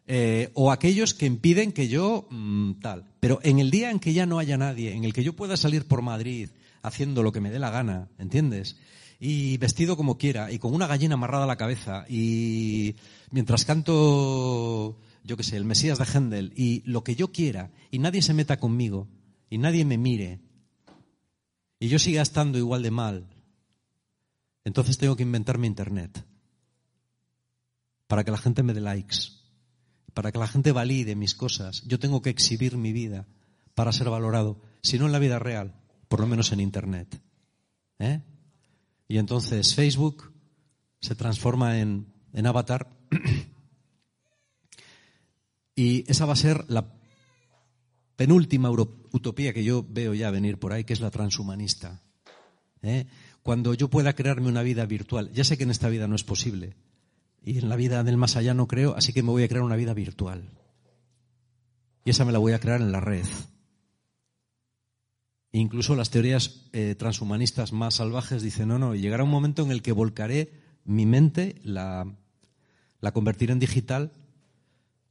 Eh, 0.08 0.52
o 0.54 0.72
aquellos 0.72 1.14
que 1.14 1.26
impiden 1.26 1.72
que 1.72 1.88
yo 1.88 2.28
mm, 2.30 2.74
tal. 2.82 3.06
Pero 3.22 3.40
en 3.44 3.60
el 3.60 3.72
día 3.72 3.90
en 3.90 4.00
que 4.00 4.14
ya 4.14 4.26
no 4.26 4.38
haya 4.38 4.58
nadie, 4.58 4.94
en 4.94 5.04
el 5.06 5.14
que 5.14 5.24
yo 5.24 5.34
pueda 5.34 5.58
salir 5.58 5.88
por 5.88 6.02
Madrid 6.02 6.50
haciendo 6.84 7.24
lo 7.24 7.32
que 7.32 7.42
me 7.42 7.50
dé 7.50 7.60
la 7.60 7.72
gana, 7.72 8.10
¿entiendes? 8.20 8.78
Y 9.20 9.58
vestido 9.58 9.98
como 9.98 10.18
quiera, 10.18 10.52
y 10.52 10.60
con 10.60 10.74
una 10.74 10.86
gallina 10.86 11.16
amarrada 11.16 11.46
a 11.46 11.48
la 11.48 11.56
cabeza, 11.56 12.06
y 12.10 12.96
mientras 13.32 13.66
canto, 13.66 15.00
yo 15.24 15.38
qué 15.38 15.44
sé, 15.44 15.56
el 15.56 15.66
Mesías 15.66 15.98
de 15.98 16.06
Händel, 16.06 16.54
y 16.56 16.84
lo 16.86 17.04
que 17.04 17.16
yo 17.16 17.32
quiera, 17.32 17.72
y 17.90 17.98
nadie 17.98 18.22
se 18.22 18.36
meta 18.36 18.60
conmigo, 18.60 19.08
y 19.50 19.58
nadie 19.58 19.86
me 19.86 19.98
mire, 19.98 20.42
y 21.80 21.88
yo 21.88 21.98
siga 21.98 22.22
estando 22.22 22.60
igual 22.60 22.84
de 22.84 22.92
mal, 22.92 23.35
entonces 24.66 24.98
tengo 24.98 25.16
que 25.16 25.24
inventarme 25.24 25.68
Internet 25.68 26.26
para 28.08 28.26
que 28.26 28.32
la 28.32 28.38
gente 28.38 28.62
me 28.62 28.74
dé 28.74 28.82
likes 28.82 29.46
para 30.16 30.32
que 30.32 30.40
la 30.40 30.48
gente 30.48 30.72
valide 30.72 31.14
mis 31.14 31.36
cosas, 31.36 31.84
yo 31.86 32.00
tengo 32.00 32.22
que 32.22 32.30
exhibir 32.30 32.78
mi 32.78 32.94
vida 32.94 33.28
para 33.76 33.92
ser 33.92 34.10
valorado, 34.10 34.62
si 34.82 34.98
no 34.98 35.08
en 35.08 35.12
la 35.12 35.20
vida 35.20 35.40
real, 35.40 35.76
por 36.08 36.22
lo 36.22 36.26
menos 36.26 36.54
en 36.54 36.62
Internet. 36.62 37.22
¿eh? 38.00 38.22
Y 39.10 39.18
entonces 39.18 39.76
Facebook 39.76 40.34
se 41.02 41.16
transforma 41.16 41.80
en, 41.80 42.14
en 42.32 42.48
avatar 42.48 42.90
y 45.76 46.10
esa 46.10 46.26
va 46.26 46.32
a 46.32 46.38
ser 46.38 46.64
la 46.70 46.94
penúltima 48.16 48.72
utopía 48.72 49.54
que 49.54 49.66
yo 49.66 49.86
veo 49.88 50.14
ya 50.14 50.32
venir 50.32 50.58
por 50.58 50.72
ahí, 50.72 50.86
que 50.86 50.94
es 50.94 51.02
la 51.02 51.12
transhumanista. 51.12 52.02
¿eh? 52.82 53.06
Cuando 53.46 53.76
yo 53.76 53.92
pueda 53.92 54.16
crearme 54.16 54.48
una 54.48 54.64
vida 54.64 54.88
virtual, 54.88 55.32
ya 55.32 55.44
sé 55.44 55.56
que 55.56 55.66
en 55.66 55.70
esta 55.70 55.88
vida 55.88 56.08
no 56.08 56.16
es 56.16 56.24
posible, 56.24 56.74
y 57.44 57.60
en 57.60 57.70
la 57.70 57.76
vida 57.76 58.04
del 58.04 58.18
más 58.18 58.38
allá 58.38 58.56
no 58.56 58.68
creo, 58.68 58.96
así 58.96 59.14
que 59.14 59.22
me 59.22 59.30
voy 59.30 59.44
a 59.44 59.48
crear 59.48 59.64
una 59.64 59.76
vida 59.76 59.94
virtual. 59.94 60.50
Y 62.04 62.10
esa 62.10 62.26
me 62.26 62.32
la 62.32 62.40
voy 62.40 62.54
a 62.54 62.60
crear 62.60 62.82
en 62.82 62.92
la 62.92 63.02
red. 63.02 63.28
Incluso 65.52 65.96
las 65.96 66.10
teorías 66.10 66.66
eh, 66.74 66.96
transhumanistas 66.98 67.72
más 67.72 67.94
salvajes 67.94 68.42
dicen, 68.42 68.70
no, 68.70 68.80
no, 68.80 68.96
llegará 68.96 69.24
un 69.24 69.30
momento 69.30 69.62
en 69.62 69.70
el 69.70 69.84
que 69.84 69.92
volcaré 69.92 70.52
mi 70.84 71.06
mente, 71.06 71.62
la, 71.64 72.18
la 73.00 73.12
convertiré 73.12 73.54
en 73.54 73.60
digital, 73.60 74.12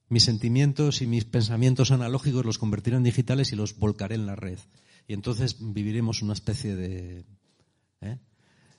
mis 0.08 0.24
sentimientos 0.24 1.02
y 1.02 1.06
mis 1.06 1.24
pensamientos 1.24 1.92
analógicos 1.92 2.44
los 2.44 2.58
convertiré 2.58 2.96
en 2.96 3.04
digitales 3.04 3.52
y 3.52 3.56
los 3.56 3.78
volcaré 3.78 4.16
en 4.16 4.26
la 4.26 4.34
red. 4.34 4.58
Y 5.06 5.14
entonces 5.14 5.58
viviremos 5.60 6.20
una 6.20 6.32
especie 6.32 6.74
de... 6.74 7.24
¿eh? 8.04 8.18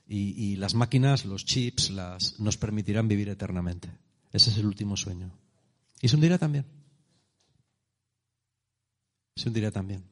y, 0.07 0.55
las 0.57 0.75
máquinas, 0.75 1.25
los 1.25 1.45
chips, 1.45 1.89
las, 1.89 2.39
nos 2.39 2.57
permitirán 2.57 3.07
vivir 3.07 3.29
eternamente. 3.29 3.89
Ese 4.31 4.49
es 4.51 4.57
el 4.57 4.65
último 4.65 4.95
sueño. 4.95 5.31
Y 6.01 6.07
se 6.07 6.15
hundirá 6.15 6.37
también. 6.37 6.65
Se 9.35 9.47
hundirá 9.47 9.71
también. 9.71 10.03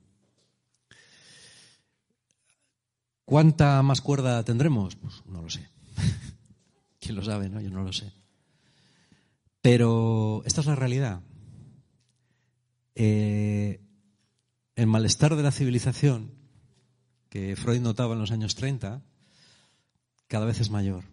¿Cuánta 3.25 3.81
más 3.83 4.01
cuerda 4.01 4.43
tendremos? 4.43 4.95
Pues 4.95 5.23
no 5.25 5.41
lo 5.41 5.49
sé. 5.49 5.67
¿Quién 6.99 7.15
lo 7.15 7.23
sabe? 7.23 7.49
No? 7.49 7.61
Yo 7.61 7.69
no 7.69 7.83
lo 7.83 7.93
sé. 7.93 8.11
Pero 9.61 10.43
esta 10.45 10.61
es 10.61 10.67
la 10.67 10.75
realidad. 10.75 11.21
Eh, 12.95 13.79
el 14.75 14.87
malestar 14.87 15.35
de 15.35 15.43
la 15.43 15.51
civilización 15.51 16.42
que 17.33 17.55
Freud 17.55 17.81
notaba 17.81 18.13
en 18.13 18.19
los 18.19 18.29
años 18.29 18.53
30 18.53 19.01
cada 20.27 20.45
vez 20.45 20.61
es 20.61 20.69
mayor. 20.69 21.03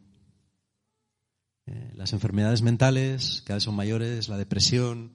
Eh, 1.64 1.92
las 1.94 2.12
enfermedades 2.12 2.60
mentales 2.60 3.42
cada 3.46 3.56
vez 3.56 3.64
son 3.64 3.74
mayores, 3.74 4.28
la 4.28 4.36
depresión, 4.36 5.14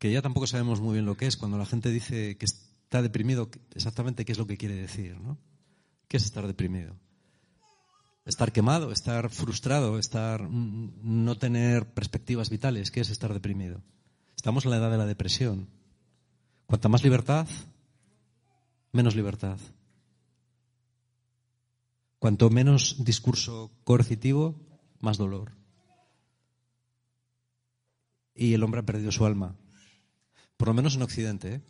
que 0.00 0.10
ya 0.10 0.22
tampoco 0.22 0.48
sabemos 0.48 0.80
muy 0.80 0.94
bien 0.94 1.06
lo 1.06 1.16
que 1.16 1.28
es. 1.28 1.36
Cuando 1.36 1.56
la 1.56 1.66
gente 1.66 1.90
dice 1.90 2.36
que 2.36 2.46
está 2.46 3.00
deprimido, 3.00 3.48
exactamente 3.76 4.24
qué 4.24 4.32
es 4.32 4.38
lo 4.38 4.48
que 4.48 4.56
quiere 4.56 4.74
decir. 4.74 5.20
¿no? 5.20 5.38
¿Qué 6.08 6.16
es 6.16 6.24
estar 6.24 6.48
deprimido? 6.48 6.96
Estar 8.24 8.50
quemado, 8.50 8.90
estar 8.90 9.30
frustrado, 9.30 10.00
estar 10.00 10.50
no 10.50 11.38
tener 11.38 11.94
perspectivas 11.94 12.50
vitales. 12.50 12.90
¿Qué 12.90 13.02
es 13.02 13.10
estar 13.10 13.32
deprimido? 13.32 13.84
Estamos 14.34 14.64
en 14.64 14.72
la 14.72 14.78
edad 14.78 14.90
de 14.90 14.98
la 14.98 15.06
depresión. 15.06 15.68
Cuanta 16.66 16.88
más 16.88 17.04
libertad, 17.04 17.46
menos 18.96 19.14
libertad. 19.14 19.58
Cuanto 22.18 22.50
menos 22.50 23.04
discurso 23.04 23.70
coercitivo, 23.84 24.56
más 25.00 25.18
dolor. 25.18 25.52
Y 28.34 28.54
el 28.54 28.62
hombre 28.62 28.80
ha 28.80 28.86
perdido 28.86 29.12
su 29.12 29.24
alma. 29.24 29.54
Por 30.56 30.68
lo 30.68 30.74
menos 30.74 30.96
en 30.96 31.02
Occidente. 31.02 31.54
¿eh? 31.54 31.62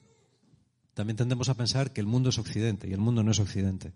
También 0.95 1.17
tendemos 1.17 1.49
a 1.49 1.55
pensar 1.55 1.93
que 1.93 2.01
el 2.01 2.07
mundo 2.07 2.31
es 2.31 2.39
Occidente 2.39 2.89
y 2.89 2.93
el 2.93 3.01
mundo 3.01 3.23
no 3.23 3.33
es 3.33 3.39
Occidente. 3.39 3.93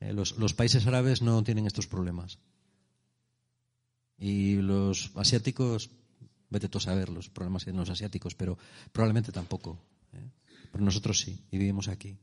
Eh, 0.00 0.12
los, 0.12 0.54
países 0.54 0.86
árabes 0.86 1.22
no 1.22 1.42
tienen 1.42 1.66
estos 1.66 1.86
problemas. 1.86 2.38
Y 4.16 4.56
los 4.56 5.12
asiáticos, 5.16 5.90
vete 6.50 6.68
tú 6.68 6.78
a 6.78 6.80
saber 6.80 7.08
los 7.08 7.28
problemas 7.28 7.62
que 7.62 7.70
tienen 7.70 7.80
los 7.80 7.90
asiáticos, 7.90 8.34
pero 8.34 8.58
probablemente 8.92 9.32
tampoco. 9.32 9.78
¿eh? 10.12 10.30
Pero 10.72 10.84
nosotros 10.84 11.20
sí, 11.20 11.44
y 11.50 11.58
vivimos 11.58 11.88
aquí. 11.88 12.16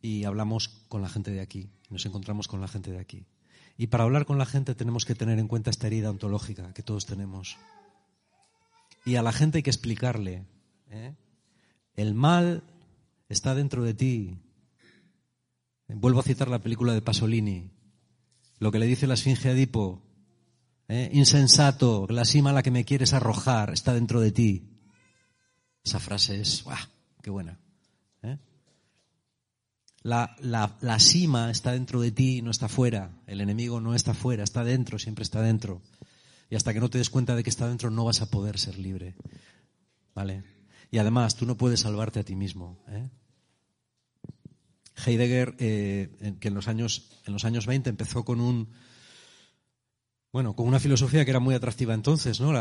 Y 0.00 0.24
hablamos 0.24 0.68
con 0.88 1.02
la 1.02 1.08
gente 1.08 1.30
de 1.30 1.40
aquí, 1.40 1.70
nos 1.90 2.06
encontramos 2.06 2.48
con 2.48 2.60
la 2.60 2.68
gente 2.68 2.90
de 2.90 2.98
aquí. 2.98 3.26
Y 3.76 3.88
para 3.88 4.04
hablar 4.04 4.26
con 4.26 4.38
la 4.38 4.46
gente 4.46 4.74
tenemos 4.74 5.04
que 5.04 5.14
tener 5.14 5.38
en 5.38 5.48
cuenta 5.48 5.70
esta 5.70 5.86
herida 5.86 6.10
ontológica 6.10 6.72
que 6.74 6.82
todos 6.82 7.06
tenemos. 7.06 7.56
Y 9.04 9.16
a 9.16 9.22
la 9.22 9.32
gente 9.32 9.58
hay 9.58 9.62
que 9.62 9.70
explicarle, 9.70 10.44
¿eh? 10.90 11.14
el 11.96 12.14
mal 12.14 12.62
está 13.28 13.54
dentro 13.54 13.82
de 13.82 13.94
ti, 13.94 14.38
Vuelvo 15.94 16.20
a 16.20 16.22
citar 16.22 16.48
la 16.48 16.60
película 16.60 16.94
de 16.94 17.02
Pasolini. 17.02 17.70
Lo 18.58 18.70
que 18.70 18.78
le 18.78 18.86
dice 18.86 19.06
la 19.06 19.14
esfinge 19.14 19.48
a 19.48 19.52
Edipo. 19.52 20.02
¿eh? 20.88 21.10
Insensato, 21.12 22.06
la 22.08 22.24
cima 22.24 22.50
a 22.50 22.52
la 22.52 22.62
que 22.62 22.70
me 22.70 22.84
quieres 22.84 23.12
arrojar 23.12 23.72
está 23.72 23.94
dentro 23.94 24.20
de 24.20 24.32
ti. 24.32 24.78
Esa 25.82 25.98
frase 25.98 26.40
es, 26.40 26.62
¡guau! 26.62 26.78
¡Qué 27.22 27.30
buena! 27.30 27.58
¿eh? 28.22 28.38
La, 30.02 30.34
la, 30.40 30.76
la, 30.80 30.98
cima 30.98 31.50
está 31.50 31.72
dentro 31.72 32.00
de 32.00 32.10
ti, 32.10 32.40
no 32.40 32.50
está 32.50 32.68
fuera. 32.68 33.10
El 33.26 33.40
enemigo 33.40 33.80
no 33.80 33.94
está 33.94 34.14
fuera, 34.14 34.44
está 34.44 34.64
dentro, 34.64 34.98
siempre 34.98 35.24
está 35.24 35.42
dentro. 35.42 35.82
Y 36.48 36.56
hasta 36.56 36.72
que 36.72 36.80
no 36.80 36.88
te 36.88 36.98
des 36.98 37.10
cuenta 37.10 37.36
de 37.36 37.42
que 37.42 37.50
está 37.50 37.68
dentro 37.68 37.90
no 37.90 38.04
vas 38.04 38.22
a 38.22 38.30
poder 38.30 38.58
ser 38.58 38.78
libre. 38.78 39.14
¿Vale? 40.14 40.42
Y 40.90 40.98
además, 40.98 41.36
tú 41.36 41.46
no 41.46 41.56
puedes 41.56 41.80
salvarte 41.80 42.20
a 42.20 42.24
ti 42.24 42.34
mismo. 42.34 42.78
¿eh? 42.88 43.08
Heidegger, 45.06 45.54
eh, 45.58 46.36
que 46.40 46.48
en 46.48 46.54
los, 46.54 46.66
años, 46.66 47.10
en 47.26 47.32
los 47.32 47.44
años 47.44 47.66
20 47.66 47.90
empezó 47.90 48.24
con 48.24 48.40
un, 48.40 48.68
bueno, 50.32 50.54
con 50.54 50.66
una 50.66 50.80
filosofía 50.80 51.24
que 51.24 51.30
era 51.30 51.40
muy 51.40 51.54
atractiva 51.54 51.94
entonces, 51.94 52.40
¿no? 52.40 52.52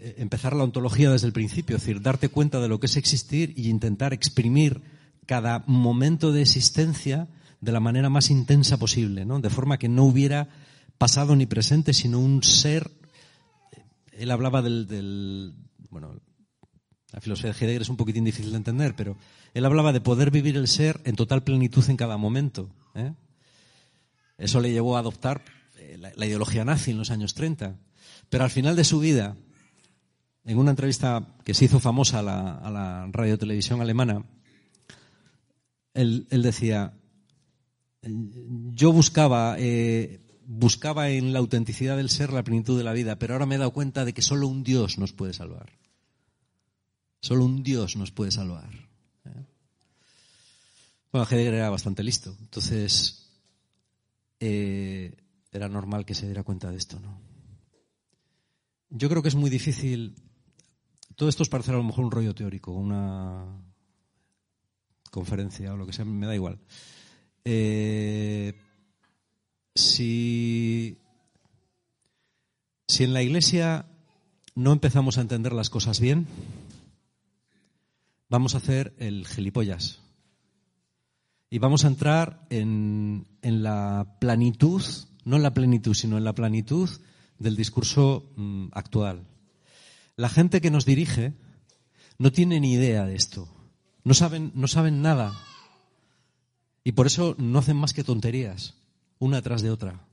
empezar 0.00 0.54
la 0.54 0.64
ontología 0.64 1.10
desde 1.10 1.26
el 1.26 1.32
principio, 1.32 1.76
es 1.76 1.82
decir, 1.82 2.02
darte 2.02 2.28
cuenta 2.28 2.60
de 2.60 2.68
lo 2.68 2.80
que 2.80 2.86
es 2.86 2.96
existir 2.96 3.54
y 3.56 3.68
intentar 3.68 4.12
exprimir 4.12 4.82
cada 5.26 5.64
momento 5.66 6.32
de 6.32 6.42
existencia 6.42 7.28
de 7.60 7.72
la 7.72 7.80
manera 7.80 8.10
más 8.10 8.30
intensa 8.30 8.76
posible, 8.76 9.24
¿no? 9.24 9.40
De 9.40 9.50
forma 9.50 9.78
que 9.78 9.88
no 9.88 10.04
hubiera 10.04 10.48
pasado 10.98 11.36
ni 11.36 11.46
presente, 11.46 11.92
sino 11.92 12.18
un 12.18 12.42
ser. 12.42 12.90
Él 14.12 14.30
hablaba 14.30 14.62
del, 14.62 15.54
bueno, 15.90 16.20
la 17.12 17.20
filosofía 17.20 17.52
de 17.52 17.58
Heidegger 17.58 17.82
es 17.82 17.88
un 17.88 17.96
poquitín 17.96 18.24
difícil 18.24 18.50
de 18.50 18.56
entender, 18.56 18.96
pero 18.96 19.16
él 19.54 19.64
hablaba 19.64 19.92
de 19.92 20.00
poder 20.00 20.30
vivir 20.30 20.56
el 20.56 20.66
ser 20.66 21.00
en 21.04 21.14
total 21.14 21.44
plenitud 21.44 21.88
en 21.88 21.96
cada 21.96 22.16
momento. 22.16 22.70
¿eh? 22.94 23.12
Eso 24.38 24.60
le 24.60 24.72
llevó 24.72 24.96
a 24.96 25.00
adoptar 25.00 25.42
eh, 25.78 25.98
la, 25.98 26.26
ideología 26.26 26.64
nazi 26.64 26.90
en 26.90 26.98
los 26.98 27.10
años 27.10 27.34
30. 27.34 27.76
Pero 28.28 28.44
al 28.44 28.50
final 28.50 28.76
de 28.76 28.84
su 28.84 28.98
vida, 28.98 29.36
en 30.44 30.58
una 30.58 30.70
entrevista 30.70 31.36
que 31.44 31.54
se 31.54 31.66
hizo 31.66 31.80
famosa 31.80 32.20
a 32.20 32.22
la, 32.22 33.04
a 33.04 33.06
radio 33.12 33.38
televisión 33.38 33.80
alemana, 33.80 34.24
él, 35.94 36.26
decía, 36.30 36.94
yo 38.02 38.92
buscaba, 38.92 39.56
eh, 39.58 40.20
buscaba 40.46 41.10
en 41.10 41.32
la 41.32 41.38
autenticidad 41.38 41.96
del 41.96 42.10
ser 42.10 42.32
la 42.32 42.44
plenitud 42.44 42.76
de 42.76 42.84
la 42.84 42.92
vida, 42.92 43.18
pero 43.18 43.34
ahora 43.34 43.46
me 43.46 43.56
he 43.56 43.58
dado 43.58 43.72
cuenta 43.72 44.04
de 44.04 44.12
que 44.12 44.22
solo 44.22 44.48
un 44.48 44.64
Dios 44.64 44.98
nos 44.98 45.12
puede 45.12 45.32
salvar. 45.32 45.72
Solo 47.20 47.44
un 47.44 47.62
Dios 47.62 47.96
nos 47.96 48.10
puede 48.10 48.30
salvar. 48.30 48.68
¿eh? 49.26 49.46
Bueno, 51.12 51.26
Heidegger 51.30 51.54
era 51.54 51.70
bastante 51.70 52.02
listo, 52.02 52.36
entonces 52.40 53.30
eh, 54.40 55.14
era 55.52 55.68
normal 55.68 56.04
que 56.04 56.14
se 56.14 56.26
diera 56.26 56.42
cuenta 56.42 56.70
de 56.70 56.78
esto, 56.78 56.98
¿no? 56.98 57.20
Yo 58.94 59.08
creo 59.08 59.22
que 59.22 59.28
es 59.28 59.34
muy 59.34 59.48
difícil. 59.48 60.16
Todo 61.16 61.30
esto 61.30 61.42
es 61.42 61.48
parecer 61.48 61.74
a 61.74 61.78
lo 61.78 61.84
mejor 61.84 62.04
un 62.04 62.10
rollo 62.10 62.34
teórico, 62.34 62.72
una 62.72 63.46
conferencia 65.12 65.72
o 65.72 65.76
lo 65.76 65.86
que 65.86 65.92
sea, 65.92 66.04
me 66.04 66.26
da 66.26 66.34
igual. 66.34 66.58
Eh, 67.44 68.54
si, 69.74 70.98
si 72.88 73.04
en 73.04 73.12
la 73.12 73.22
iglesia 73.22 73.86
no 74.54 74.72
empezamos 74.72 75.18
a 75.18 75.20
entender 75.20 75.52
las 75.52 75.70
cosas 75.70 76.00
bien, 76.00 76.26
vamos 78.28 78.54
a 78.54 78.58
hacer 78.58 78.94
el 78.98 79.26
gilipollas. 79.26 80.00
Y 81.50 81.58
vamos 81.58 81.84
a 81.84 81.88
entrar 81.88 82.46
en, 82.48 83.26
la 83.42 84.16
planitud, 84.18 84.82
no 85.26 85.36
en 85.36 85.42
la 85.42 85.52
plenitud, 85.52 85.92
sino 85.92 86.16
en 86.16 86.24
la 86.24 86.34
plenitud 86.34 86.88
del 87.38 87.56
discurso 87.56 88.32
mm, 88.36 88.68
actual. 88.72 89.26
La 90.16 90.30
gente 90.30 90.62
que 90.62 90.70
nos 90.70 90.86
dirige 90.86 91.34
no 92.18 92.32
tiene 92.32 92.58
ni 92.58 92.72
idea 92.72 93.04
de 93.04 93.16
esto. 93.16 93.48
No 94.04 94.14
saben, 94.14 94.52
no 94.54 94.66
saben 94.66 95.02
nada. 95.02 95.32
Y 96.84 96.92
por 96.92 97.06
eso 97.06 97.36
no 97.38 97.58
hacen 97.58 97.76
más 97.76 97.92
que 97.92 98.04
tonterías, 98.04 98.74
una 99.18 99.42
tras 99.42 99.62
de 99.62 99.70
otra. 99.70 100.06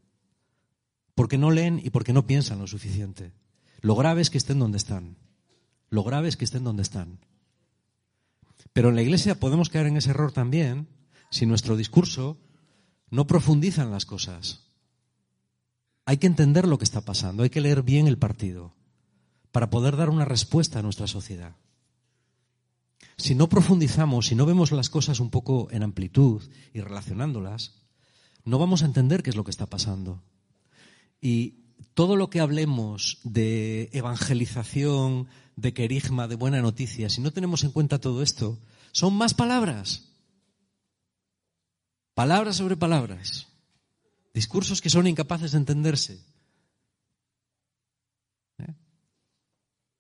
Porque 1.16 1.38
no 1.38 1.52
leen 1.52 1.82
y 1.84 1.90
porque 1.90 2.14
no 2.14 2.28
piensan 2.28 2.60
lo 2.60 2.68
suficiente. 2.68 3.34
Lo 3.82 3.96
grave 3.96 4.22
es 4.22 4.30
que 4.30 4.38
estén 4.38 4.60
donde 4.60 4.78
están. 4.78 5.18
Lo 5.90 6.04
grave 6.04 6.28
es 6.28 6.38
que 6.38 6.46
estén 6.46 6.64
donde 6.64 6.84
están. 6.84 7.20
Pero 8.74 8.90
en 8.90 8.96
la 8.96 9.02
Iglesia 9.02 9.40
podemos 9.40 9.70
caer 9.70 9.88
en 9.88 9.98
ese 9.98 10.12
error 10.12 10.32
también 10.32 10.88
si 11.32 11.46
nuestro 11.46 11.76
discurso 11.76 12.38
no 13.10 13.26
profundiza 13.26 13.84
en 13.84 13.92
las 13.92 14.06
cosas. 14.06 14.68
Hay 16.06 16.18
que 16.18 16.28
entender 16.28 16.68
lo 16.68 16.78
que 16.78 16.84
está 16.84 17.02
pasando, 17.02 17.44
hay 17.44 17.50
que 17.50 17.62
leer 17.62 17.84
bien 17.84 18.08
el 18.08 18.18
partido 18.18 18.74
para 19.52 19.70
poder 19.70 19.96
dar 19.96 20.10
una 20.10 20.26
respuesta 20.26 20.80
a 20.80 20.82
nuestra 20.82 21.08
sociedad. 21.08 21.56
Si 23.20 23.36
no 23.36 23.50
profundizamos, 23.50 24.28
si 24.28 24.36
no 24.36 24.46
vemos 24.46 24.72
las 24.72 24.90
cosas 24.90 25.20
un 25.20 25.30
poco 25.30 25.68
en 25.72 25.84
amplitud 25.84 26.42
y 26.74 26.80
relacionándolas, 26.80 27.76
no 28.46 28.58
vamos 28.58 28.82
a 28.82 28.86
entender 28.86 29.24
qué 29.24 29.30
es 29.30 29.36
lo 29.36 29.44
que 29.44 29.52
está 29.52 29.66
pasando. 29.66 30.24
Y 31.20 31.66
todo 31.96 32.16
lo 32.16 32.30
que 32.30 32.40
hablemos 32.40 33.20
de 33.26 33.90
evangelización, 33.92 35.28
de 35.58 35.74
querigma, 35.74 36.30
de 36.30 36.36
buena 36.36 36.62
noticia, 36.62 37.10
si 37.10 37.20
no 37.20 37.32
tenemos 37.32 37.66
en 37.66 37.72
cuenta 37.72 38.00
todo 38.00 38.24
esto, 38.24 38.58
son 38.94 39.14
más 39.16 39.34
palabras. 39.34 40.14
Palabras 42.14 42.56
sobre 42.56 42.78
palabras. 42.78 43.48
Discursos 44.34 44.80
que 44.80 44.90
son 44.90 45.08
incapaces 45.08 45.52
de 45.52 45.58
entenderse. 45.58 46.24
¿Eh? 48.60 48.74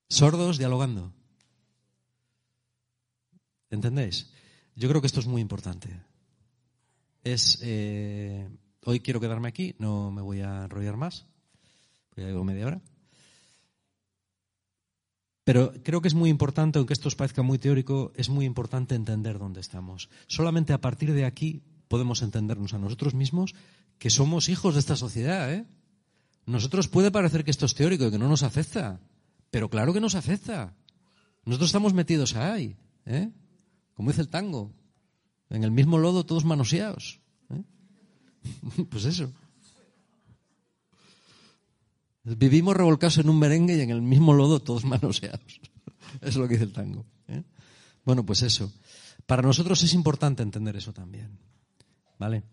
Sordos 0.08 0.58
dialogando. 0.58 1.19
¿Entendéis? 3.70 4.32
Yo 4.76 4.90
creo 4.90 5.02
que 5.02 5.08
esto 5.08 5.20
es 5.20 5.28
muy 5.28 5.42
importante. 5.42 5.90
Es, 7.24 7.60
eh, 7.62 8.48
hoy 8.86 9.02
quiero 9.02 9.20
quedarme 9.20 9.50
aquí, 9.50 9.76
no 9.78 10.12
me 10.12 10.22
voy 10.22 10.42
a 10.42 10.64
enrollar 10.64 10.98
más. 10.98 11.26
Ya 12.16 12.26
llevo 12.26 12.44
media 12.44 12.68
hora. 12.68 12.82
Pero 15.44 15.74
creo 15.84 16.02
que 16.02 16.08
es 16.08 16.14
muy 16.14 16.30
importante, 16.30 16.78
aunque 16.78 16.94
esto 16.94 17.08
os 17.08 17.16
parezca 17.16 17.42
muy 17.42 17.58
teórico, 17.58 18.12
es 18.16 18.30
muy 18.30 18.46
importante 18.46 18.94
entender 18.94 19.40
dónde 19.40 19.62
estamos. 19.62 20.10
Solamente 20.28 20.74
a 20.74 20.82
partir 20.82 21.12
de 21.14 21.26
aquí 21.26 21.64
podemos 21.88 22.22
entendernos 22.22 22.74
a 22.74 22.78
nosotros 22.78 23.16
mismos 23.16 23.56
que 23.98 24.12
somos 24.12 24.48
hijos 24.48 24.76
de 24.76 24.80
esta 24.80 24.96
sociedad. 24.96 25.52
¿eh? 25.52 25.66
Nosotros 26.46 26.88
puede 26.88 27.10
parecer 27.10 27.44
que 27.44 27.52
esto 27.52 27.66
es 27.66 27.74
teórico 27.74 28.06
y 28.06 28.12
que 28.12 28.20
no 28.20 28.30
nos 28.30 28.44
afecta, 28.44 29.02
pero 29.50 29.70
claro 29.70 29.92
que 29.92 30.00
nos 30.00 30.16
afecta. 30.16 30.76
Nosotros 31.46 31.70
estamos 31.70 31.94
metidos 31.94 32.36
ahí, 32.36 32.78
¿eh? 33.06 33.32
Como 34.00 34.12
dice 34.12 34.22
el 34.22 34.30
tango, 34.30 34.72
en 35.50 35.66
el 35.66 35.72
mismo 35.72 35.98
lodo 35.98 36.26
todos 36.26 36.46
manoseados. 36.46 37.20
¿eh? 37.50 37.64
pues 38.90 39.04
eso. 39.04 39.30
Vivimos 42.24 42.78
revolcados 42.78 43.18
en 43.18 43.28
un 43.28 43.38
merengue 43.38 43.76
y 43.76 43.82
en 43.82 43.90
el 43.90 44.02
mismo 44.02 44.34
lodo 44.34 44.62
todos 44.62 44.86
manoseados. 44.86 45.60
Es 46.22 46.38
lo 46.38 46.48
que 46.48 46.54
dice 46.54 46.64
el 46.64 46.72
tango. 46.72 47.06
¿eh? 47.28 47.44
Bueno, 48.06 48.26
pues 48.26 48.42
eso. 48.42 48.72
Para 49.26 49.42
nosotros 49.42 49.84
es 49.84 49.94
importante 49.94 50.44
entender 50.44 50.78
eso 50.78 50.94
también. 50.94 51.38
¿Vale? 52.18 52.44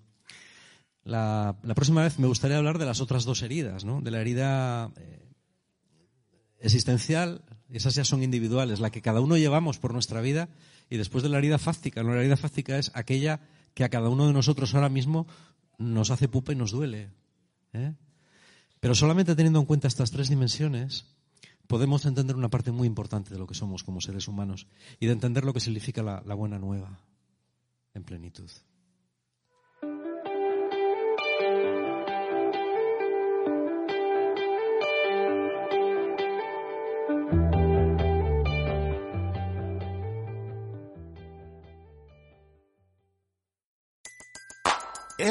La, 1.05 1.57
próxima 1.77 2.03
vez 2.03 2.19
me 2.19 2.27
gustaría 2.27 2.59
hablar 2.59 2.79
de 2.79 2.87
las 2.87 3.01
otras 3.01 3.25
dos 3.25 3.43
heridas, 3.43 3.85
¿no? 3.85 4.01
De 4.01 4.11
la 4.11 4.21
herida 4.21 4.91
eh, 4.97 5.26
existencial, 6.61 7.43
esas 7.71 7.95
ya 7.95 8.05
son 8.05 8.23
individuales, 8.23 8.81
la 8.81 8.91
que 8.91 9.03
cada 9.03 9.21
uno 9.21 9.37
llevamos 9.37 9.79
por 9.79 9.93
nuestra 9.93 10.21
vida, 10.21 10.49
y 10.89 10.97
después 10.97 11.23
de 11.23 11.29
la 11.29 11.39
herida 11.39 11.59
fáctica. 11.59 12.03
La 12.03 12.19
herida 12.19 12.37
fáctica 12.37 12.79
es 12.79 12.91
aquella 12.95 13.41
que 13.75 13.85
a 13.85 13.89
cada 13.89 14.09
uno 14.09 14.27
de 14.27 14.33
nosotros 14.33 14.75
ahora 14.75 14.89
mismo 14.89 15.27
nos 15.79 16.11
hace 16.11 16.29
pupa 16.29 16.53
y 16.53 16.57
nos 16.57 16.71
duele. 16.71 17.11
¿eh? 17.73 17.95
Pero 18.81 18.95
solamente 18.95 19.35
teniendo 19.35 19.61
en 19.61 19.67
cuenta 19.67 19.89
estas 19.89 20.11
tres 20.11 20.29
dimensiones, 20.29 21.07
podemos 21.67 22.05
entender 22.07 22.37
una 22.37 22.49
parte 22.49 22.71
muy 22.71 22.87
importante 22.87 23.31
de 23.31 23.39
lo 23.39 23.47
que 23.47 23.55
somos 23.55 23.83
como 23.83 24.01
seres 24.01 24.29
humanos 24.29 24.67
y 25.01 25.07
de 25.07 25.13
entender 25.13 25.45
lo 25.45 25.53
que 25.53 25.61
significa 25.61 26.03
la, 26.03 26.23
la 26.25 26.35
buena 26.35 26.59
nueva 26.59 27.01
en 27.95 28.05
plenitud. 28.05 28.51